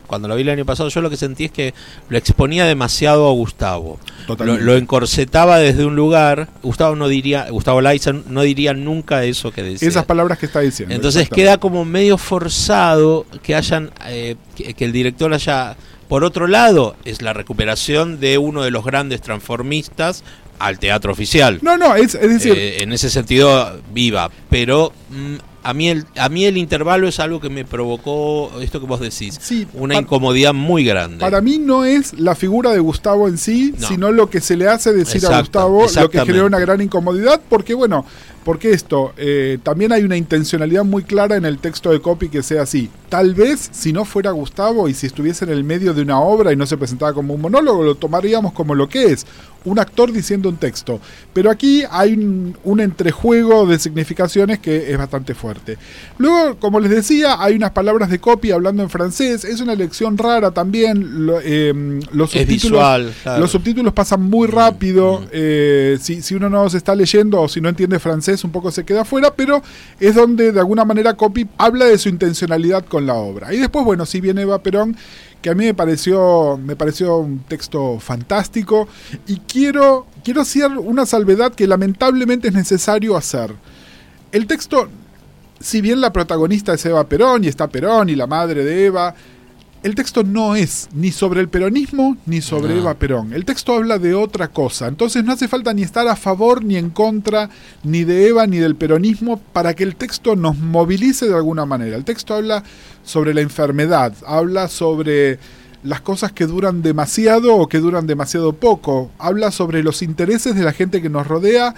cuando 0.09 0.27
lo 0.27 0.35
vi 0.35 0.41
el 0.41 0.49
año 0.49 0.65
pasado 0.65 0.89
yo 0.89 0.99
lo 1.01 1.09
que 1.09 1.15
sentí 1.15 1.45
es 1.45 1.51
que 1.51 1.73
lo 2.09 2.17
exponía 2.17 2.65
demasiado 2.65 3.29
a 3.29 3.31
Gustavo. 3.31 3.99
Lo, 4.27 4.57
lo, 4.57 4.75
encorsetaba 4.75 5.57
desde 5.57 5.85
un 5.85 5.95
lugar. 5.95 6.49
Gustavo 6.61 6.95
no 6.95 7.07
diría, 7.07 7.49
Gustavo 7.49 7.79
Laiza 7.79 8.11
no 8.11 8.41
diría 8.41 8.73
nunca 8.73 9.23
eso 9.23 9.51
que 9.51 9.63
decía. 9.63 9.87
Esas 9.87 10.05
palabras 10.05 10.37
que 10.37 10.47
está 10.47 10.59
diciendo. 10.59 10.93
Entonces 10.93 11.29
queda 11.29 11.57
como 11.57 11.85
medio 11.85 12.17
forzado 12.17 13.25
que 13.41 13.55
hayan 13.55 13.91
eh, 14.07 14.35
que 14.55 14.85
el 14.85 14.91
director 14.91 15.33
haya 15.33 15.77
por 16.09 16.23
otro 16.23 16.47
lado, 16.47 16.95
es 17.05 17.21
la 17.21 17.33
recuperación 17.33 18.19
de 18.19 18.39
uno 18.39 18.63
de 18.63 18.71
los 18.71 18.83
grandes 18.83 19.21
transformistas 19.21 20.23
al 20.57 20.79
teatro 20.79 21.11
oficial. 21.11 21.59
No, 21.61 21.77
no, 21.77 21.95
es, 21.95 22.13
decir... 22.13 22.53
Eh, 22.57 22.81
en 22.81 22.91
ese 22.93 23.11
sentido, 23.11 23.79
viva. 23.93 24.31
Pero 24.49 24.91
mm, 25.11 25.35
a 25.63 25.73
mí 25.73 25.89
el, 25.89 26.05
a 26.17 26.29
mí 26.29 26.45
el 26.45 26.57
intervalo 26.57 27.07
es 27.07 27.19
algo 27.19 27.39
que 27.39 27.49
me 27.49 27.65
provocó 27.65 28.51
esto 28.61 28.79
que 28.79 28.85
vos 28.85 28.99
decís, 28.99 29.39
una 29.73 29.95
incomodidad 29.95 30.53
muy 30.53 30.83
grande. 30.83 31.17
Para 31.17 31.41
mí 31.41 31.57
no 31.57 31.85
es 31.85 32.17
la 32.19 32.35
figura 32.35 32.71
de 32.71 32.79
Gustavo 32.79 33.27
en 33.27 33.37
sí, 33.37 33.73
sino 33.77 34.11
lo 34.11 34.29
que 34.29 34.41
se 34.41 34.55
le 34.55 34.67
hace 34.67 34.93
decir 34.93 35.25
a 35.25 35.39
Gustavo, 35.39 35.85
lo 35.93 36.09
que 36.09 36.19
genera 36.21 36.45
una 36.45 36.59
gran 36.59 36.81
incomodidad, 36.81 37.41
porque 37.49 37.73
bueno, 37.73 38.05
porque 38.43 38.71
esto, 38.71 39.13
eh, 39.17 39.57
también 39.63 39.91
hay 39.91 40.03
una 40.03 40.17
intencionalidad 40.17 40.83
muy 40.83 41.03
clara 41.03 41.35
en 41.35 41.45
el 41.45 41.59
texto 41.59 41.91
de 41.91 41.99
copy 41.99 42.29
que 42.29 42.43
sea 42.43 42.63
así. 42.63 42.89
Tal 43.09 43.33
vez 43.33 43.69
si 43.71 43.91
no 43.91 44.05
fuera 44.05 44.31
Gustavo 44.31 44.87
y 44.87 44.93
si 44.93 45.07
estuviese 45.07 45.45
en 45.45 45.51
el 45.51 45.63
medio 45.63 45.93
de 45.93 46.01
una 46.01 46.19
obra 46.19 46.53
y 46.53 46.55
no 46.55 46.65
se 46.65 46.77
presentaba 46.77 47.13
como 47.13 47.33
un 47.33 47.41
monólogo, 47.41 47.83
lo 47.83 47.95
tomaríamos 47.95 48.53
como 48.53 48.75
lo 48.75 48.87
que 48.87 49.05
es, 49.05 49.25
un 49.65 49.79
actor 49.79 50.11
diciendo 50.11 50.49
un 50.49 50.57
texto. 50.57 50.99
Pero 51.33 51.51
aquí 51.51 51.83
hay 51.89 52.13
un, 52.13 52.57
un 52.63 52.79
entrejuego 52.79 53.65
de 53.65 53.79
significaciones 53.79 54.59
que 54.59 54.91
es 54.91 54.97
bastante 54.97 55.33
fuerte. 55.33 55.77
Luego, 56.17 56.57
como 56.59 56.79
les 56.79 56.91
decía, 56.91 57.41
hay 57.41 57.55
unas 57.55 57.71
palabras 57.71 58.09
de 58.09 58.19
copy 58.19 58.51
hablando 58.51 58.83
en 58.83 58.89
francés, 58.89 59.43
es 59.43 59.61
una 59.61 59.75
lección 59.75 60.17
rara 60.17 60.51
también. 60.51 61.29
Em, 61.43 61.99
los, 62.11 62.31
subtítulos, 62.31 63.13
los 63.25 63.51
subtítulos 63.51 63.93
pasan 63.93 64.23
muy 64.23 64.47
mm, 64.47 64.51
rápido. 64.51 65.19
Mm. 65.21 65.27
Eh, 65.31 65.97
si, 66.01 66.21
si 66.21 66.35
uno 66.35 66.49
no 66.49 66.69
se 66.69 66.77
está 66.77 66.95
leyendo 66.95 67.41
o 67.41 67.47
si 67.47 67.61
no 67.61 67.69
entiende 67.69 67.99
francés, 67.99 68.28
un 68.43 68.51
poco 68.51 68.71
se 68.71 68.83
queda 68.83 69.05
fuera, 69.05 69.33
pero 69.33 69.61
es 69.99 70.15
donde 70.15 70.51
de 70.51 70.59
alguna 70.59 70.85
manera 70.85 71.15
Copy 71.15 71.47
habla 71.57 71.85
de 71.85 71.97
su 71.97 72.09
intencionalidad 72.09 72.85
con 72.85 73.05
la 73.05 73.15
obra. 73.15 73.53
Y 73.53 73.57
después, 73.57 73.85
bueno, 73.85 74.05
si 74.05 74.21
viene 74.21 74.41
Eva 74.41 74.61
Perón, 74.61 74.95
que 75.41 75.49
a 75.49 75.55
mí 75.55 75.65
me 75.65 75.73
pareció, 75.73 76.57
me 76.57 76.75
pareció 76.75 77.17
un 77.17 77.39
texto 77.39 77.99
fantástico, 77.99 78.87
y 79.27 79.37
quiero, 79.39 80.07
quiero 80.23 80.41
hacer 80.41 80.71
una 80.77 81.05
salvedad 81.05 81.53
que 81.53 81.67
lamentablemente 81.67 82.49
es 82.49 82.53
necesario 82.53 83.15
hacer. 83.15 83.53
El 84.31 84.47
texto, 84.47 84.89
si 85.59 85.81
bien 85.81 86.01
la 86.01 86.13
protagonista 86.13 86.73
es 86.73 86.85
Eva 86.85 87.07
Perón, 87.07 87.43
y 87.43 87.47
está 87.47 87.67
Perón 87.67 88.09
y 88.09 88.15
la 88.15 88.27
madre 88.27 88.63
de 88.63 88.85
Eva, 88.85 89.15
el 89.81 89.95
texto 89.95 90.23
no 90.23 90.55
es 90.55 90.89
ni 90.93 91.11
sobre 91.11 91.39
el 91.39 91.47
peronismo 91.47 92.17
ni 92.25 92.41
sobre 92.41 92.77
Eva 92.77 92.95
Perón. 92.95 93.33
El 93.33 93.45
texto 93.45 93.73
habla 93.73 93.97
de 93.97 94.13
otra 94.13 94.49
cosa. 94.49 94.87
Entonces 94.87 95.23
no 95.23 95.31
hace 95.31 95.47
falta 95.47 95.73
ni 95.73 95.83
estar 95.83 96.07
a 96.07 96.17
favor 96.17 96.63
ni 96.63 96.75
en 96.75 96.89
contra 96.89 97.49
ni 97.83 98.03
de 98.03 98.27
Eva 98.27 98.45
ni 98.45 98.57
del 98.57 98.75
peronismo 98.75 99.39
para 99.53 99.73
que 99.73 99.83
el 99.83 99.95
texto 99.95 100.35
nos 100.35 100.57
movilice 100.57 101.27
de 101.27 101.35
alguna 101.35 101.65
manera. 101.65 101.95
El 101.95 102.03
texto 102.03 102.35
habla 102.35 102.63
sobre 103.03 103.33
la 103.33 103.41
enfermedad, 103.41 104.13
habla 104.25 104.67
sobre 104.67 105.39
las 105.83 106.01
cosas 106.01 106.33
que 106.33 106.45
duran 106.45 106.81
demasiado 106.81 107.55
o 107.55 107.69
que 107.69 107.79
duran 107.79 108.05
demasiado 108.05 108.53
poco, 108.53 109.11
habla 109.17 109.49
sobre 109.49 109.81
los 109.81 110.01
intereses 110.01 110.55
de 110.55 110.63
la 110.63 110.73
gente 110.73 111.01
que 111.01 111.09
nos 111.09 111.25
rodea, 111.25 111.73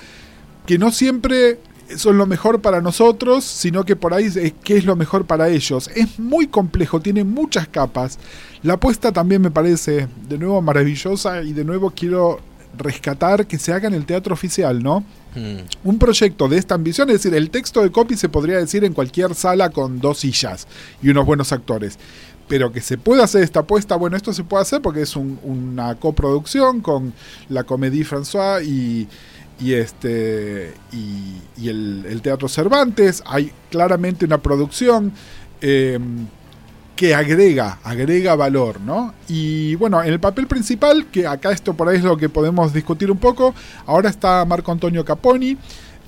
que 0.65 0.79
no 0.79 0.91
siempre 0.91 1.59
son 1.97 2.17
lo 2.17 2.25
mejor 2.25 2.61
para 2.61 2.81
nosotros, 2.81 3.43
sino 3.43 3.83
que 3.85 3.95
por 3.95 4.13
ahí 4.13 4.25
es 4.25 4.53
qué 4.63 4.77
es 4.77 4.85
lo 4.85 4.95
mejor 4.95 5.25
para 5.25 5.49
ellos. 5.49 5.89
Es 5.95 6.19
muy 6.19 6.47
complejo, 6.47 6.99
tiene 6.99 7.23
muchas 7.23 7.67
capas. 7.67 8.17
La 8.63 8.73
apuesta 8.73 9.11
también 9.11 9.41
me 9.41 9.51
parece 9.51 10.07
de 10.27 10.37
nuevo 10.37 10.61
maravillosa 10.61 11.41
y 11.43 11.53
de 11.53 11.65
nuevo 11.65 11.91
quiero 11.95 12.39
rescatar 12.77 13.47
que 13.47 13.57
se 13.57 13.73
haga 13.73 13.87
en 13.87 13.93
el 13.93 14.05
teatro 14.05 14.33
oficial, 14.33 14.81
¿no? 14.81 15.01
Mm. 15.35 15.57
Un 15.83 15.99
proyecto 15.99 16.47
de 16.47 16.57
esta 16.57 16.75
ambición, 16.75 17.09
es 17.09 17.15
decir, 17.23 17.33
el 17.35 17.49
texto 17.49 17.81
de 17.81 17.91
copy 17.91 18.15
se 18.15 18.29
podría 18.29 18.57
decir 18.57 18.83
en 18.83 18.93
cualquier 18.93 19.35
sala 19.35 19.69
con 19.69 19.99
dos 19.99 20.19
sillas 20.19 20.67
y 21.01 21.09
unos 21.09 21.25
buenos 21.25 21.51
actores. 21.51 21.97
Pero 22.47 22.71
que 22.73 22.81
se 22.81 22.97
pueda 22.97 23.23
hacer 23.23 23.43
esta 23.43 23.61
apuesta, 23.61 23.95
bueno, 23.95 24.17
esto 24.17 24.33
se 24.33 24.43
puede 24.43 24.63
hacer 24.63 24.81
porque 24.81 25.01
es 25.03 25.15
un- 25.15 25.39
una 25.43 25.95
coproducción 25.95 26.81
con 26.81 27.13
la 27.49 27.63
Comédie 27.63 28.03
François 28.05 28.61
y, 28.65 29.07
y 29.61 29.73
este 29.73 30.73
y, 30.91 31.61
y 31.61 31.69
el, 31.69 32.05
el 32.09 32.21
Teatro 32.21 32.47
Cervantes. 32.49 33.21
Hay 33.25 33.51
claramente 33.69 34.25
una 34.25 34.39
producción 34.39 35.11
eh, 35.61 35.99
que 36.95 37.15
agrega, 37.15 37.79
agrega 37.83 38.35
valor, 38.35 38.79
¿no? 38.81 39.13
Y 39.27 39.75
bueno, 39.75 40.03
en 40.03 40.09
el 40.13 40.19
papel 40.19 40.45
principal, 40.47 41.07
que 41.11 41.25
acá 41.25 41.51
esto 41.51 41.73
por 41.73 41.89
ahí 41.89 41.97
es 41.97 42.03
lo 42.03 42.15
que 42.17 42.29
podemos 42.29 42.73
discutir 42.73 43.09
un 43.09 43.17
poco, 43.17 43.55
ahora 43.87 44.09
está 44.09 44.45
Marco 44.45 44.71
Antonio 44.71 45.03
Caponi. 45.03 45.57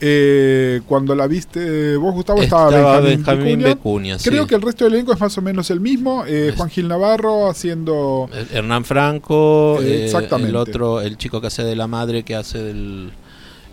eh, 0.06 0.82
cuando 0.86 1.16
la 1.16 1.28
viste 1.28 1.96
vos, 1.96 2.14
Gustavo, 2.14 2.42
estaba, 2.42 2.70
Estaba 2.70 3.00
Benjamín, 3.00 3.64
Benjamín 3.64 4.20
sí. 4.20 4.30
Creo 4.30 4.46
que 4.46 4.56
el 4.56 4.62
resto 4.62 4.84
del 4.84 4.96
elenco 4.96 5.14
es 5.14 5.20
más 5.20 5.38
o 5.38 5.42
menos 5.42 5.72
el 5.72 5.80
mismo. 5.80 6.26
eh, 6.28 6.54
Juan 6.58 6.70
Gil 6.70 6.90
Navarro 6.90 7.50
haciendo... 7.50 8.30
Hernán 8.52 8.84
Franco, 8.84 9.80
eh, 9.82 10.06
exactamente. 10.06 10.50
el 10.50 10.58
otro, 10.58 11.00
el 11.00 11.18
chico 11.18 11.40
que 11.40 11.48
hace 11.48 11.64
de 11.64 11.76
la 11.76 11.88
madre, 11.88 12.24
que 12.24 12.36
hace 12.36 12.58
del... 12.62 13.12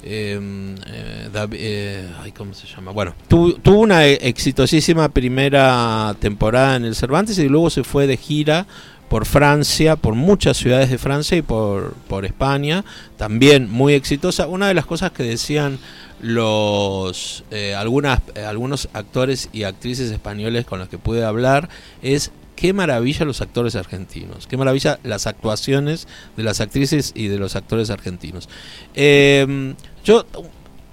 eh, 0.03 0.41
eh, 0.87 1.29
eh, 1.53 2.09
ay, 2.23 2.33
¿Cómo 2.33 2.55
se 2.55 2.67
llama? 2.67 2.93
Bueno, 2.93 3.15
tu- 3.29 3.55
tuvo 3.55 3.81
una 3.81 4.07
exitosísima 4.07 5.09
primera 5.09 6.15
temporada 6.21 6.77
en 6.77 6.85
el 6.85 6.95
Cervantes 6.95 7.39
y 7.39 7.49
luego 7.49 7.71
se 7.71 7.85
fue 7.85 8.07
de 8.07 8.17
gira 8.17 8.67
por 9.09 9.27
Francia, 9.27 9.97
por 9.97 10.15
muchas 10.15 10.57
ciudades 10.57 10.89
de 10.89 10.97
Francia 10.97 11.37
y 11.37 11.43
por, 11.43 11.95
por 12.09 12.25
España, 12.25 12.85
también 13.17 13.69
muy 13.69 13.95
exitosa. 13.95 14.47
Una 14.47 14.69
de 14.69 14.75
las 14.75 14.87
cosas 14.87 15.11
que 15.11 15.25
decían 15.25 15.79
los 16.21 17.45
eh, 17.51 17.75
algunas, 17.75 18.21
eh, 18.35 18.45
algunos 18.45 18.89
actores 18.93 19.49
y 19.53 19.65
actrices 19.65 20.11
españoles 20.11 20.65
con 20.65 20.79
los 20.79 20.89
que 20.89 20.99
pude 20.99 21.25
hablar 21.25 21.69
es 22.03 22.31
qué 22.57 22.73
maravilla 22.73 23.25
los 23.25 23.41
actores 23.41 23.75
argentinos, 23.75 24.47
qué 24.47 24.57
maravilla 24.57 24.99
las 25.03 25.27
actuaciones 25.27 26.07
de 26.37 26.43
las 26.45 26.61
actrices 26.61 27.13
y 27.15 27.29
de 27.29 27.39
los 27.39 27.57
actores 27.57 27.89
argentinos. 27.91 28.49
Eh, 28.95 29.75
yo 30.05 30.25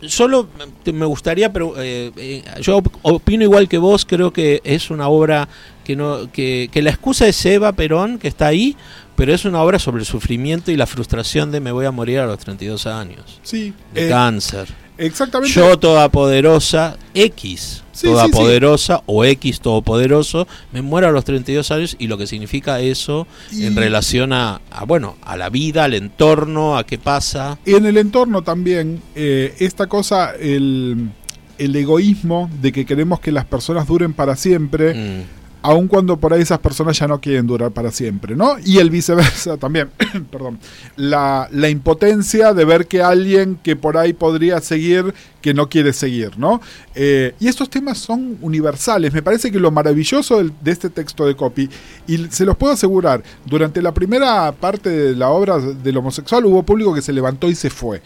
solo 0.01 0.47
me- 0.57 1.05
gustaría, 1.05 1.51
pero 1.51 1.73
eh, 1.77 2.11
eh, 2.17 2.43
yo 2.61 2.77
op- 2.77 2.95
opino 3.01 3.43
igual 3.43 3.67
que 3.67 3.77
vos, 3.77 4.05
creo 4.05 4.31
que 4.31 4.61
es 4.63 4.89
una 4.89 5.07
obra 5.07 5.47
que 5.83 5.95
no 5.95 6.31
que, 6.31 6.69
que 6.71 6.81
la 6.81 6.89
excusa 6.91 7.27
es 7.27 7.43
Eva 7.45 7.71
Perón, 7.73 8.19
que 8.19 8.27
está 8.27 8.47
ahí, 8.47 8.75
pero 9.15 9.33
es 9.33 9.45
una 9.45 9.61
obra 9.63 9.79
sobre 9.79 10.01
el 10.01 10.05
sufrimiento 10.05 10.71
y 10.71 10.75
la 10.77 10.85
frustración 10.85 11.51
de 11.51 11.59
me 11.59 11.71
voy 11.71 11.85
a 11.85 11.91
morir 11.91 12.19
a 12.19 12.27
los 12.27 12.37
32 12.39 12.85
años, 12.87 13.39
Sí, 13.43 13.73
de 13.93 14.05
eh, 14.07 14.09
cáncer. 14.09 14.67
Exactamente. 14.97 15.53
Yo 15.53 15.77
todopoderosa, 15.79 16.97
X 17.13 17.83
Sí, 17.91 18.05
sí, 18.05 18.13
todopoderosa 18.13 19.01
o 19.07 19.25
X 19.25 19.59
todopoderoso, 19.59 20.47
me 20.71 20.83
muero 20.83 21.07
a 21.07 21.11
los 21.11 21.25
32 21.25 21.71
años 21.71 21.95
y 21.97 22.05
lo 22.05 22.17
que 22.19 22.27
significa 22.27 22.79
eso 22.79 23.25
Y- 23.51 23.65
en 23.65 23.75
relación 23.75 24.33
a, 24.33 24.61
a, 24.69 24.85
bueno, 24.85 25.15
a 25.23 25.35
la 25.35 25.49
vida, 25.49 25.85
al 25.85 25.95
entorno, 25.95 26.77
a 26.77 26.85
qué 26.85 26.99
pasa. 26.99 27.57
Y 27.65 27.73
en 27.73 27.87
el 27.87 27.97
entorno 27.97 28.43
también, 28.43 29.01
eh, 29.15 29.55
esta 29.59 29.87
cosa, 29.87 30.33
el, 30.39 31.09
el 31.57 31.75
egoísmo 31.75 32.51
de 32.61 32.71
que 32.71 32.85
queremos 32.85 33.19
que 33.19 33.31
las 33.31 33.45
personas 33.45 33.87
duren 33.87 34.13
para 34.13 34.35
siempre, 34.35 34.93
Mm. 34.93 35.36
Aun 35.61 35.87
cuando 35.87 36.17
por 36.17 36.33
ahí 36.33 36.41
esas 36.41 36.59
personas 36.59 36.97
ya 36.97 37.07
no 37.07 37.19
quieren 37.19 37.47
durar 37.47 37.71
para 37.71 37.91
siempre, 37.91 38.35
¿no? 38.35 38.57
Y 38.63 38.77
el 38.77 38.89
viceversa 38.89 39.57
también, 39.59 39.89
perdón, 40.31 40.59
la, 40.95 41.47
la 41.51 41.69
impotencia 41.69 42.53
de 42.53 42.63
ver 42.65 42.87
que 42.87 43.01
alguien 43.01 43.57
que 43.63 43.75
por 43.75 43.97
ahí 43.97 44.13
podría 44.13 44.61
seguir, 44.61 45.13
que 45.41 45.53
no 45.53 45.69
quiere 45.69 45.93
seguir, 45.93 46.37
¿no? 46.37 46.61
Eh, 46.95 47.33
y 47.39 47.47
estos 47.47 47.69
temas 47.69 47.97
son 47.97 48.37
universales, 48.41 49.13
me 49.13 49.21
parece 49.21 49.51
que 49.51 49.59
lo 49.59 49.71
maravilloso 49.71 50.37
del- 50.37 50.53
de 50.61 50.71
este 50.71 50.89
texto 50.89 51.25
de 51.25 51.35
copy, 51.35 51.69
y 52.07 52.17
se 52.29 52.45
los 52.45 52.55
puedo 52.57 52.73
asegurar, 52.73 53.23
durante 53.45 53.81
la 53.81 53.93
primera 53.93 54.51
parte 54.51 54.89
de 54.89 55.15
la 55.15 55.29
obra 55.29 55.59
del 55.59 55.97
homosexual 55.97 56.45
hubo 56.45 56.63
público 56.63 56.93
que 56.93 57.01
se 57.01 57.13
levantó 57.13 57.49
y 57.49 57.55
se 57.55 57.69
fue. 57.69 58.01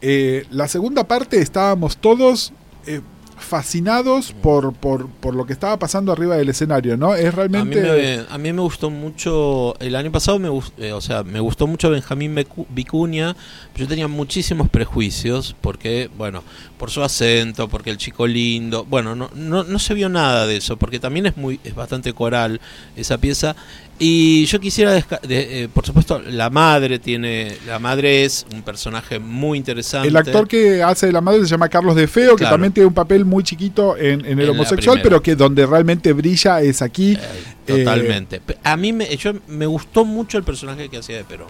Eh, 0.00 0.46
la 0.50 0.66
segunda 0.68 1.04
parte 1.04 1.40
estábamos 1.40 1.96
todos... 1.96 2.52
eh, 2.86 3.00
fascinados 3.42 4.32
por, 4.32 4.72
por, 4.72 5.08
por 5.08 5.34
lo 5.34 5.46
que 5.46 5.52
estaba 5.52 5.78
pasando 5.78 6.12
arriba 6.12 6.36
del 6.36 6.48
escenario, 6.48 6.96
¿no? 6.96 7.14
Es 7.14 7.34
realmente... 7.34 7.80
me, 7.80 8.34
a 8.34 8.38
mí 8.38 8.52
me 8.52 8.60
gustó 8.62 8.90
mucho, 8.90 9.74
el 9.80 9.96
año 9.96 10.10
pasado 10.10 10.38
me, 10.38 10.48
eh, 10.78 10.92
o 10.92 11.00
sea, 11.00 11.22
me 11.22 11.40
gustó 11.40 11.66
mucho 11.66 11.90
Benjamín 11.90 12.34
Vicuña, 12.70 13.36
yo 13.74 13.86
tenía 13.88 14.08
muchísimos 14.08 14.68
prejuicios, 14.68 15.56
porque, 15.60 16.10
bueno, 16.16 16.42
por 16.78 16.90
su 16.90 17.02
acento, 17.02 17.68
porque 17.68 17.90
el 17.90 17.96
chico 17.96 18.26
lindo, 18.26 18.84
bueno, 18.84 19.14
no, 19.14 19.30
no, 19.34 19.64
no 19.64 19.78
se 19.78 19.94
vio 19.94 20.08
nada 20.08 20.46
de 20.46 20.56
eso, 20.56 20.76
porque 20.76 20.98
también 20.98 21.26
es 21.26 21.36
muy 21.36 21.60
es 21.64 21.74
bastante 21.74 22.12
coral 22.12 22.60
esa 22.96 23.18
pieza, 23.18 23.56
y 24.04 24.44
yo 24.46 24.58
quisiera, 24.60 24.92
de- 24.92 25.02
eh, 25.64 25.68
por 25.72 25.86
supuesto, 25.86 26.20
la 26.20 26.50
madre 26.50 26.98
tiene, 26.98 27.56
la 27.66 27.78
madre 27.78 28.24
es 28.24 28.44
un 28.52 28.62
personaje 28.62 29.18
muy 29.20 29.58
interesante. 29.58 30.08
El 30.08 30.16
actor 30.16 30.48
que 30.48 30.82
hace 30.82 31.06
de 31.06 31.12
la 31.12 31.20
madre 31.20 31.40
se 31.42 31.46
llama 31.46 31.68
Carlos 31.68 31.94
de 31.94 32.08
Feo, 32.08 32.34
que 32.36 32.44
también 32.50 32.72
tiene 32.72 32.86
un 32.88 32.94
papel 32.94 33.24
muy 33.24 33.44
chiquito 33.44 33.96
en, 33.96 34.20
en 34.26 34.38
el 34.38 34.44
En 34.46 34.50
homosexual, 34.50 34.98
pero 35.02 35.22
que 35.22 35.36
donde 35.36 35.64
realmente 35.66 36.12
brilla 36.12 36.60
es 36.60 36.82
aquí. 36.82 37.12
Eh, 37.12 37.18
Totalmente. 37.64 38.40
Pe- 38.40 38.58
A 38.64 38.76
mí 38.76 38.92
me, 38.92 39.16
yo, 39.16 39.34
me 39.46 39.66
gustó 39.66 40.04
mucho 40.04 40.36
el 40.36 40.42
personaje 40.44 40.88
que 40.88 40.98
hacía 40.98 41.16
de 41.18 41.24
Perón. 41.24 41.48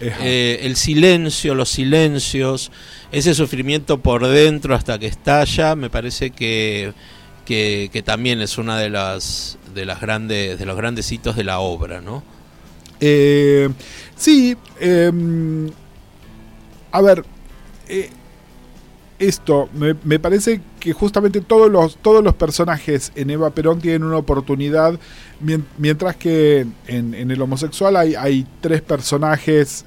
Eh, 0.00 0.12
Eh, 0.20 0.60
el 0.62 0.76
silencio, 0.76 1.54
los 1.54 1.68
silencios, 1.68 2.70
ese 3.12 3.34
sufrimiento 3.34 3.98
por 3.98 4.26
dentro 4.26 4.74
hasta 4.74 4.98
que 4.98 5.06
estalla, 5.06 5.74
me 5.76 5.90
parece 5.90 6.30
que, 6.30 6.92
que, 7.44 7.90
que 7.92 8.02
también 8.02 8.40
es 8.40 8.56
una 8.58 8.78
de 8.78 8.90
las 8.90 9.58
de 9.74 9.84
las 9.86 10.00
grandes 10.00 10.58
de 10.58 10.66
los 10.66 10.76
grandes 10.76 11.10
hitos 11.12 11.36
de 11.36 11.44
la 11.44 11.60
obra, 11.60 12.00
¿no? 12.00 12.22
eh, 13.00 13.68
sí, 14.16 14.56
em, 14.80 15.68
a 16.92 17.00
ver, 17.00 17.24
eh, 17.88 18.10
esto, 19.18 19.68
me, 19.74 19.94
me 20.04 20.18
parece 20.18 20.60
que 20.80 20.92
justamente 20.92 21.40
todos 21.40 21.70
los, 21.70 21.96
todos 21.96 22.24
los 22.24 22.34
personajes 22.34 23.12
en 23.14 23.30
Eva 23.30 23.50
Perón 23.50 23.80
tienen 23.80 24.02
una 24.04 24.16
oportunidad, 24.16 24.98
mien- 25.40 25.64
mientras 25.78 26.16
que 26.16 26.66
en, 26.88 27.14
en 27.14 27.30
el 27.30 27.40
homosexual 27.40 27.96
hay, 27.96 28.14
hay 28.16 28.46
tres 28.60 28.82
personajes 28.82 29.84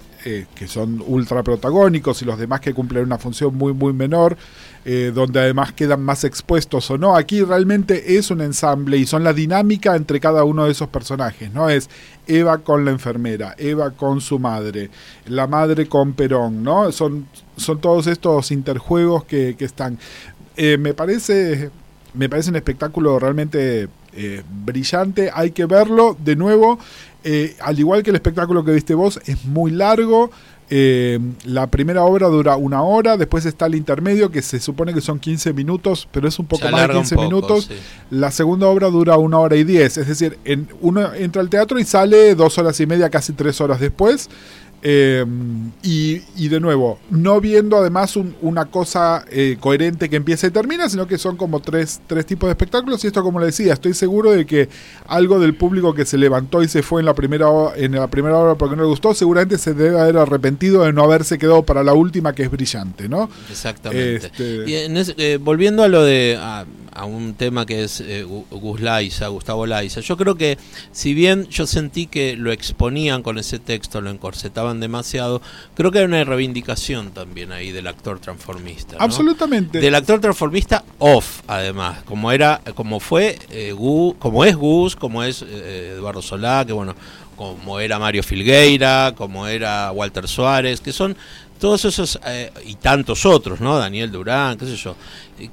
que 0.56 0.68
son 0.68 1.04
ultra 1.06 1.44
protagónicos 1.44 2.22
y 2.22 2.26
los 2.26 2.40
demás 2.40 2.60
que 2.60 2.74
cumplen 2.74 3.04
una 3.04 3.20
función 3.20 3.56
muy, 3.56 3.74
muy 3.74 3.94
menor, 3.94 4.36
eh, 4.84 5.12
donde 5.14 5.40
además 5.40 5.72
quedan 5.74 6.02
más 6.02 6.24
expuestos 6.24 6.90
o 6.90 6.98
no. 6.98 7.16
Aquí 7.16 7.44
realmente 7.44 8.18
es 8.18 8.32
un 8.32 8.42
ensamble 8.42 8.98
y 8.98 9.06
son 9.06 9.24
la 9.24 9.34
dinámica 9.34 9.96
entre 9.96 10.20
cada 10.20 10.44
uno 10.44 10.66
de 10.66 10.72
esos 10.72 10.90
personajes, 10.90 11.52
¿no? 11.52 11.70
Es 11.70 11.90
Eva 12.26 12.58
con 12.60 12.86
la 12.86 12.92
enfermera, 12.92 13.54
Eva 13.60 13.92
con 13.92 14.20
su 14.20 14.40
madre, 14.40 14.90
la 15.28 15.46
madre 15.46 15.88
con 15.88 16.14
Perón, 16.14 16.64
¿no? 16.64 16.92
Son, 16.92 17.28
son 17.56 17.80
todos 17.80 18.08
estos 18.08 18.52
interjuegos 18.52 19.26
que, 19.26 19.56
que 19.56 19.66
están. 19.66 20.00
Eh, 20.58 20.78
me 20.78 20.94
parece. 20.94 21.70
Me 22.14 22.30
parece 22.30 22.50
un 22.50 22.56
espectáculo 22.56 23.20
realmente 23.20 23.90
eh, 24.14 24.42
brillante. 24.64 25.30
Hay 25.34 25.52
que 25.52 25.66
verlo 25.66 26.16
de 26.24 26.38
nuevo. 26.38 26.80
Eh, 27.28 27.56
al 27.60 27.80
igual 27.80 28.04
que 28.04 28.12
el 28.12 28.16
espectáculo 28.16 28.64
que 28.64 28.72
viste 28.72 28.94
vos, 28.94 29.20
es 29.26 29.44
muy 29.46 29.72
largo. 29.72 30.30
Eh, 30.70 31.20
la 31.44 31.68
primera 31.72 32.04
obra 32.04 32.28
dura 32.28 32.56
una 32.56 32.84
hora, 32.84 33.18
después 33.18 33.46
está 33.46 33.66
el 33.66 33.74
intermedio 33.74 34.30
que 34.30 34.44
se 34.44 34.60
supone 34.60 34.94
que 34.94 35.02
son 35.02 35.20
15 35.20 35.52
minutos, 35.54 36.08
pero 36.12 36.28
es 36.28 36.38
un 36.38 36.46
poco 36.46 36.64
más 36.64 36.72
de 36.72 36.78
alarga 36.78 36.98
un 36.98 37.02
15 37.02 37.16
poco, 37.16 37.28
minutos. 37.28 37.66
sí. 37.66 37.76
La 38.12 38.30
segunda 38.30 38.68
obra 38.68 38.90
dura 38.90 39.18
una 39.18 39.40
hora 39.40 39.56
y 39.56 39.64
diez, 39.64 39.98
es 39.98 40.08
decir, 40.08 40.38
en, 40.46 40.68
uno 40.82 41.14
entra 41.16 41.42
al 41.42 41.50
teatro 41.50 41.80
y 41.80 41.84
sale 41.84 42.36
dos 42.36 42.60
horas 42.60 42.80
y 42.80 42.86
media, 42.86 43.10
casi 43.10 43.34
tres 43.34 43.60
horas 43.60 43.80
después. 43.80 44.30
Eh, 44.82 45.26
y, 45.82 46.22
y 46.36 46.48
de 46.48 46.60
nuevo, 46.60 47.00
no 47.10 47.42
viendo 47.42 47.78
además 47.78 48.16
un- 48.16 48.36
una 48.42 48.66
cosa 48.66 49.26
eh, 49.32 49.58
coherente 49.60 50.10
que 50.10 50.16
empieza 50.16 50.46
y 50.46 50.52
termina, 50.52 50.88
sino 50.90 51.08
que 51.08 51.18
son 51.18 51.38
como 51.38 51.60
tres, 51.60 52.02
tres 52.06 52.26
tipos 52.26 52.48
de 52.48 52.52
espectáculos. 52.52 53.04
Y 53.04 53.08
esto, 53.08 53.24
como 53.24 53.40
le 53.40 53.48
decía, 53.48 53.74
estoy 53.74 53.94
seguro 53.96 54.32
de 54.32 54.46
que 54.46 54.70
algo 55.08 55.40
del 55.40 55.56
público 55.56 55.94
que 55.96 56.06
se 56.06 56.18
levantó 56.18 56.62
y 56.62 56.68
se 56.68 56.84
fue 56.84 57.02
en 57.02 57.06
la 57.08 57.16
primera, 57.16 57.48
en 57.76 57.94
la 57.94 58.08
primera 58.08 58.38
obra 58.38 58.56
porque 58.56 58.76
no 58.76 58.84
le 58.84 58.90
gustó, 58.90 59.14
seguramente 59.16 59.58
se 59.58 59.74
debe 59.74 60.00
haber 60.00 60.18
arrepentido 60.18 60.84
de 60.84 60.94
no 60.94 61.04
haberse 61.04 61.38
quedado 61.40 61.64
para 61.64 61.84
la 61.84 61.94
última, 61.94 62.34
que 62.36 62.44
es 62.44 62.52
brillante, 62.52 63.10
¿no? 63.10 63.30
Exactamente. 63.50 64.28
Este- 64.28 64.64
Y 64.70 64.76
en 64.76 64.98
ese- 64.98 65.16
eh, 65.18 65.38
volviendo 65.38 65.82
a 65.84 65.88
lo 65.88 66.04
de 66.04 66.38
a, 66.40 66.66
a 66.94 67.06
un 67.06 67.34
tema 67.34 67.66
que 67.66 67.84
es 67.84 68.00
eh, 68.02 68.26
Gu- 68.26 68.46
Gus 68.52 68.80
Laiza, 68.82 69.28
Gustavo 69.28 69.66
Laiza. 69.66 70.00
Yo 70.02 70.16
creo 70.16 70.36
que 70.36 70.58
si 70.92 71.14
bien 71.14 71.46
yo 71.50 71.68
sentí 71.68 72.08
que 72.08 72.36
lo 72.38 72.52
exponían 72.52 73.22
con 73.22 73.38
ese 73.38 73.60
texto, 73.60 74.00
lo 74.00 74.10
encorsetaban 74.12 74.65
demasiado, 74.74 75.42
creo 75.76 75.92
que 75.92 76.00
hay 76.00 76.06
una 76.06 76.24
reivindicación 76.24 77.12
también 77.12 77.52
ahí 77.52 77.72
del 77.72 77.88
actor 77.88 78.20
transformista. 78.20 78.98
¿no? 78.98 79.04
Absolutamente. 79.04 79.80
Del 79.80 79.96
actor 79.96 80.20
transformista 80.20 80.84
off, 81.00 81.42
además, 81.48 82.04
como 82.06 82.32
era, 82.32 82.62
como 82.76 83.00
fue 83.00 83.38
eh, 83.50 83.74
Gu- 83.76 84.16
como 84.20 84.44
es 84.46 84.56
Gus, 84.56 84.96
como 84.96 85.24
es 85.24 85.44
eh, 85.48 85.94
Eduardo 85.98 86.22
Solá, 86.22 86.66
que 86.66 86.74
bueno, 86.74 86.96
como 87.36 87.80
era 87.80 88.00
Mario 88.00 88.24
Filgueira, 88.24 89.14
como 89.18 89.48
era 89.48 89.92
Walter 89.92 90.28
Suárez, 90.28 90.82
que 90.82 90.92
son 90.94 91.16
todos 91.60 91.86
esos 91.86 92.20
eh, 92.28 92.52
y 92.66 92.76
tantos 92.76 93.26
otros, 93.26 93.62
¿no? 93.62 93.78
Daniel 93.78 94.12
Durán, 94.12 94.58
qué 94.58 94.66
sé 94.66 94.76
yo, 94.76 94.96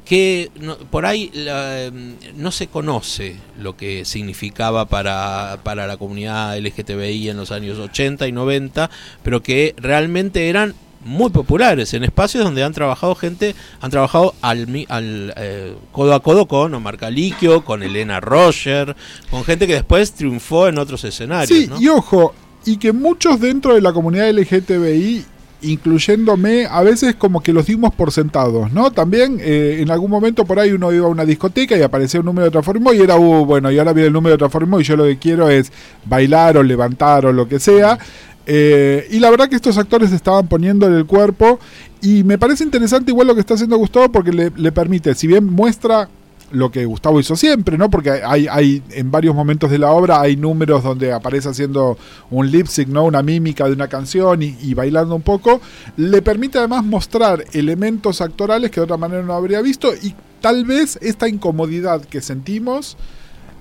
que 0.04 0.50
no- 0.58 0.76
por 0.76 1.06
ahí 1.06 1.30
eh, 1.34 1.90
no 2.34 2.50
se 2.50 2.66
conoce 2.66 3.36
lo 3.58 3.76
que 3.76 4.04
significaba 4.04 4.86
para, 4.86 5.58
para 5.62 5.86
la 5.86 5.96
comunidad 5.96 6.56
LGTBI 6.58 7.28
en 7.28 7.36
los 7.36 7.52
años 7.52 7.78
80 7.78 8.26
y 8.26 8.32
90, 8.32 8.90
pero 9.22 9.42
que 9.42 9.74
realmente 9.78 10.48
eran 10.48 10.74
muy 11.04 11.30
populares 11.30 11.94
en 11.94 12.04
espacios 12.04 12.44
donde 12.44 12.62
han 12.62 12.72
trabajado 12.72 13.14
gente, 13.14 13.54
han 13.80 13.90
trabajado 13.90 14.34
al, 14.40 14.86
al 14.88 15.34
eh, 15.36 15.74
codo 15.90 16.14
a 16.14 16.22
codo 16.22 16.46
con 16.46 16.74
Omar 16.74 16.96
Caliquio, 16.96 17.64
con 17.64 17.82
Elena 17.82 18.20
Roger, 18.20 18.96
con 19.30 19.44
gente 19.44 19.66
que 19.66 19.74
después 19.74 20.12
triunfó 20.12 20.68
en 20.68 20.78
otros 20.78 21.04
escenarios. 21.04 21.58
Sí, 21.58 21.66
¿no? 21.66 21.80
y 21.80 21.88
ojo, 21.88 22.34
y 22.64 22.76
que 22.76 22.92
muchos 22.92 23.40
dentro 23.40 23.74
de 23.74 23.80
la 23.80 23.92
comunidad 23.92 24.30
LGTBI, 24.30 25.24
incluyéndome, 25.62 26.66
a 26.66 26.82
veces 26.82 27.14
como 27.14 27.40
que 27.40 27.52
los 27.52 27.66
dimos 27.66 27.94
por 27.94 28.10
sentados, 28.10 28.72
¿no? 28.72 28.90
También 28.90 29.38
eh, 29.40 29.78
en 29.80 29.90
algún 29.90 30.10
momento 30.10 30.44
por 30.44 30.58
ahí 30.58 30.72
uno 30.72 30.92
iba 30.92 31.06
a 31.06 31.10
una 31.10 31.24
discoteca 31.24 31.76
y 31.76 31.82
aparecía 31.82 32.20
un 32.20 32.26
número 32.26 32.46
de 32.46 32.50
transformismo 32.50 32.92
y 32.92 33.00
era, 33.00 33.16
uh, 33.16 33.44
bueno, 33.44 33.70
y 33.70 33.78
ahora 33.78 33.92
viene 33.92 34.08
el 34.08 34.12
número 34.12 34.32
de 34.34 34.38
transformismo 34.38 34.80
y 34.80 34.84
yo 34.84 34.96
lo 34.96 35.04
que 35.04 35.18
quiero 35.18 35.48
es 35.48 35.72
bailar 36.04 36.56
o 36.56 36.62
levantar 36.62 37.26
o 37.26 37.32
lo 37.32 37.48
que 37.48 37.60
sea. 37.60 37.98
Eh, 38.46 39.06
y 39.10 39.18
la 39.20 39.30
verdad 39.30 39.48
que 39.48 39.56
estos 39.56 39.78
actores 39.78 40.12
estaban 40.12 40.48
poniendo 40.48 40.86
en 40.86 40.94
el 40.94 41.06
cuerpo 41.06 41.60
y 42.00 42.24
me 42.24 42.38
parece 42.38 42.64
interesante 42.64 43.12
igual 43.12 43.28
lo 43.28 43.34
que 43.34 43.40
está 43.40 43.54
haciendo 43.54 43.76
Gustavo 43.76 44.10
porque 44.10 44.32
le, 44.32 44.72
permite, 44.72 45.14
si 45.14 45.26
bien 45.26 45.44
muestra 45.46 46.08
lo 46.50 46.70
que 46.70 46.84
Gustavo 46.84 47.20
hizo 47.20 47.36
siempre, 47.36 47.78
¿no? 47.78 47.88
Porque 47.88 48.10
hay, 48.10 48.46
hay 48.50 48.82
en 48.90 49.10
varios 49.10 49.34
momentos 49.34 49.70
de 49.70 49.78
la 49.78 49.90
obra 49.92 50.20
hay 50.20 50.36
números 50.36 50.82
donde 50.82 51.12
aparece 51.12 51.48
haciendo 51.48 51.96
un 52.30 52.50
lip 52.50 52.66
sync, 52.66 52.88
¿no? 52.88 53.04
Una 53.04 53.22
mímica 53.22 53.66
de 53.66 53.72
una 53.72 53.88
canción 53.88 54.42
y, 54.42 54.56
y 54.60 54.74
bailando 54.74 55.14
un 55.14 55.22
poco. 55.22 55.60
Le 55.96 56.20
permite 56.20 56.58
además 56.58 56.84
mostrar 56.84 57.44
elementos 57.52 58.20
actorales 58.20 58.70
que 58.70 58.80
de 58.80 58.84
otra 58.84 58.96
manera 58.96 59.22
no 59.22 59.32
habría 59.32 59.62
visto 59.62 59.94
y 59.94 60.14
tal 60.42 60.64
vez 60.64 60.98
esta 61.00 61.28
incomodidad 61.28 62.04
que 62.04 62.20
sentimos 62.20 62.98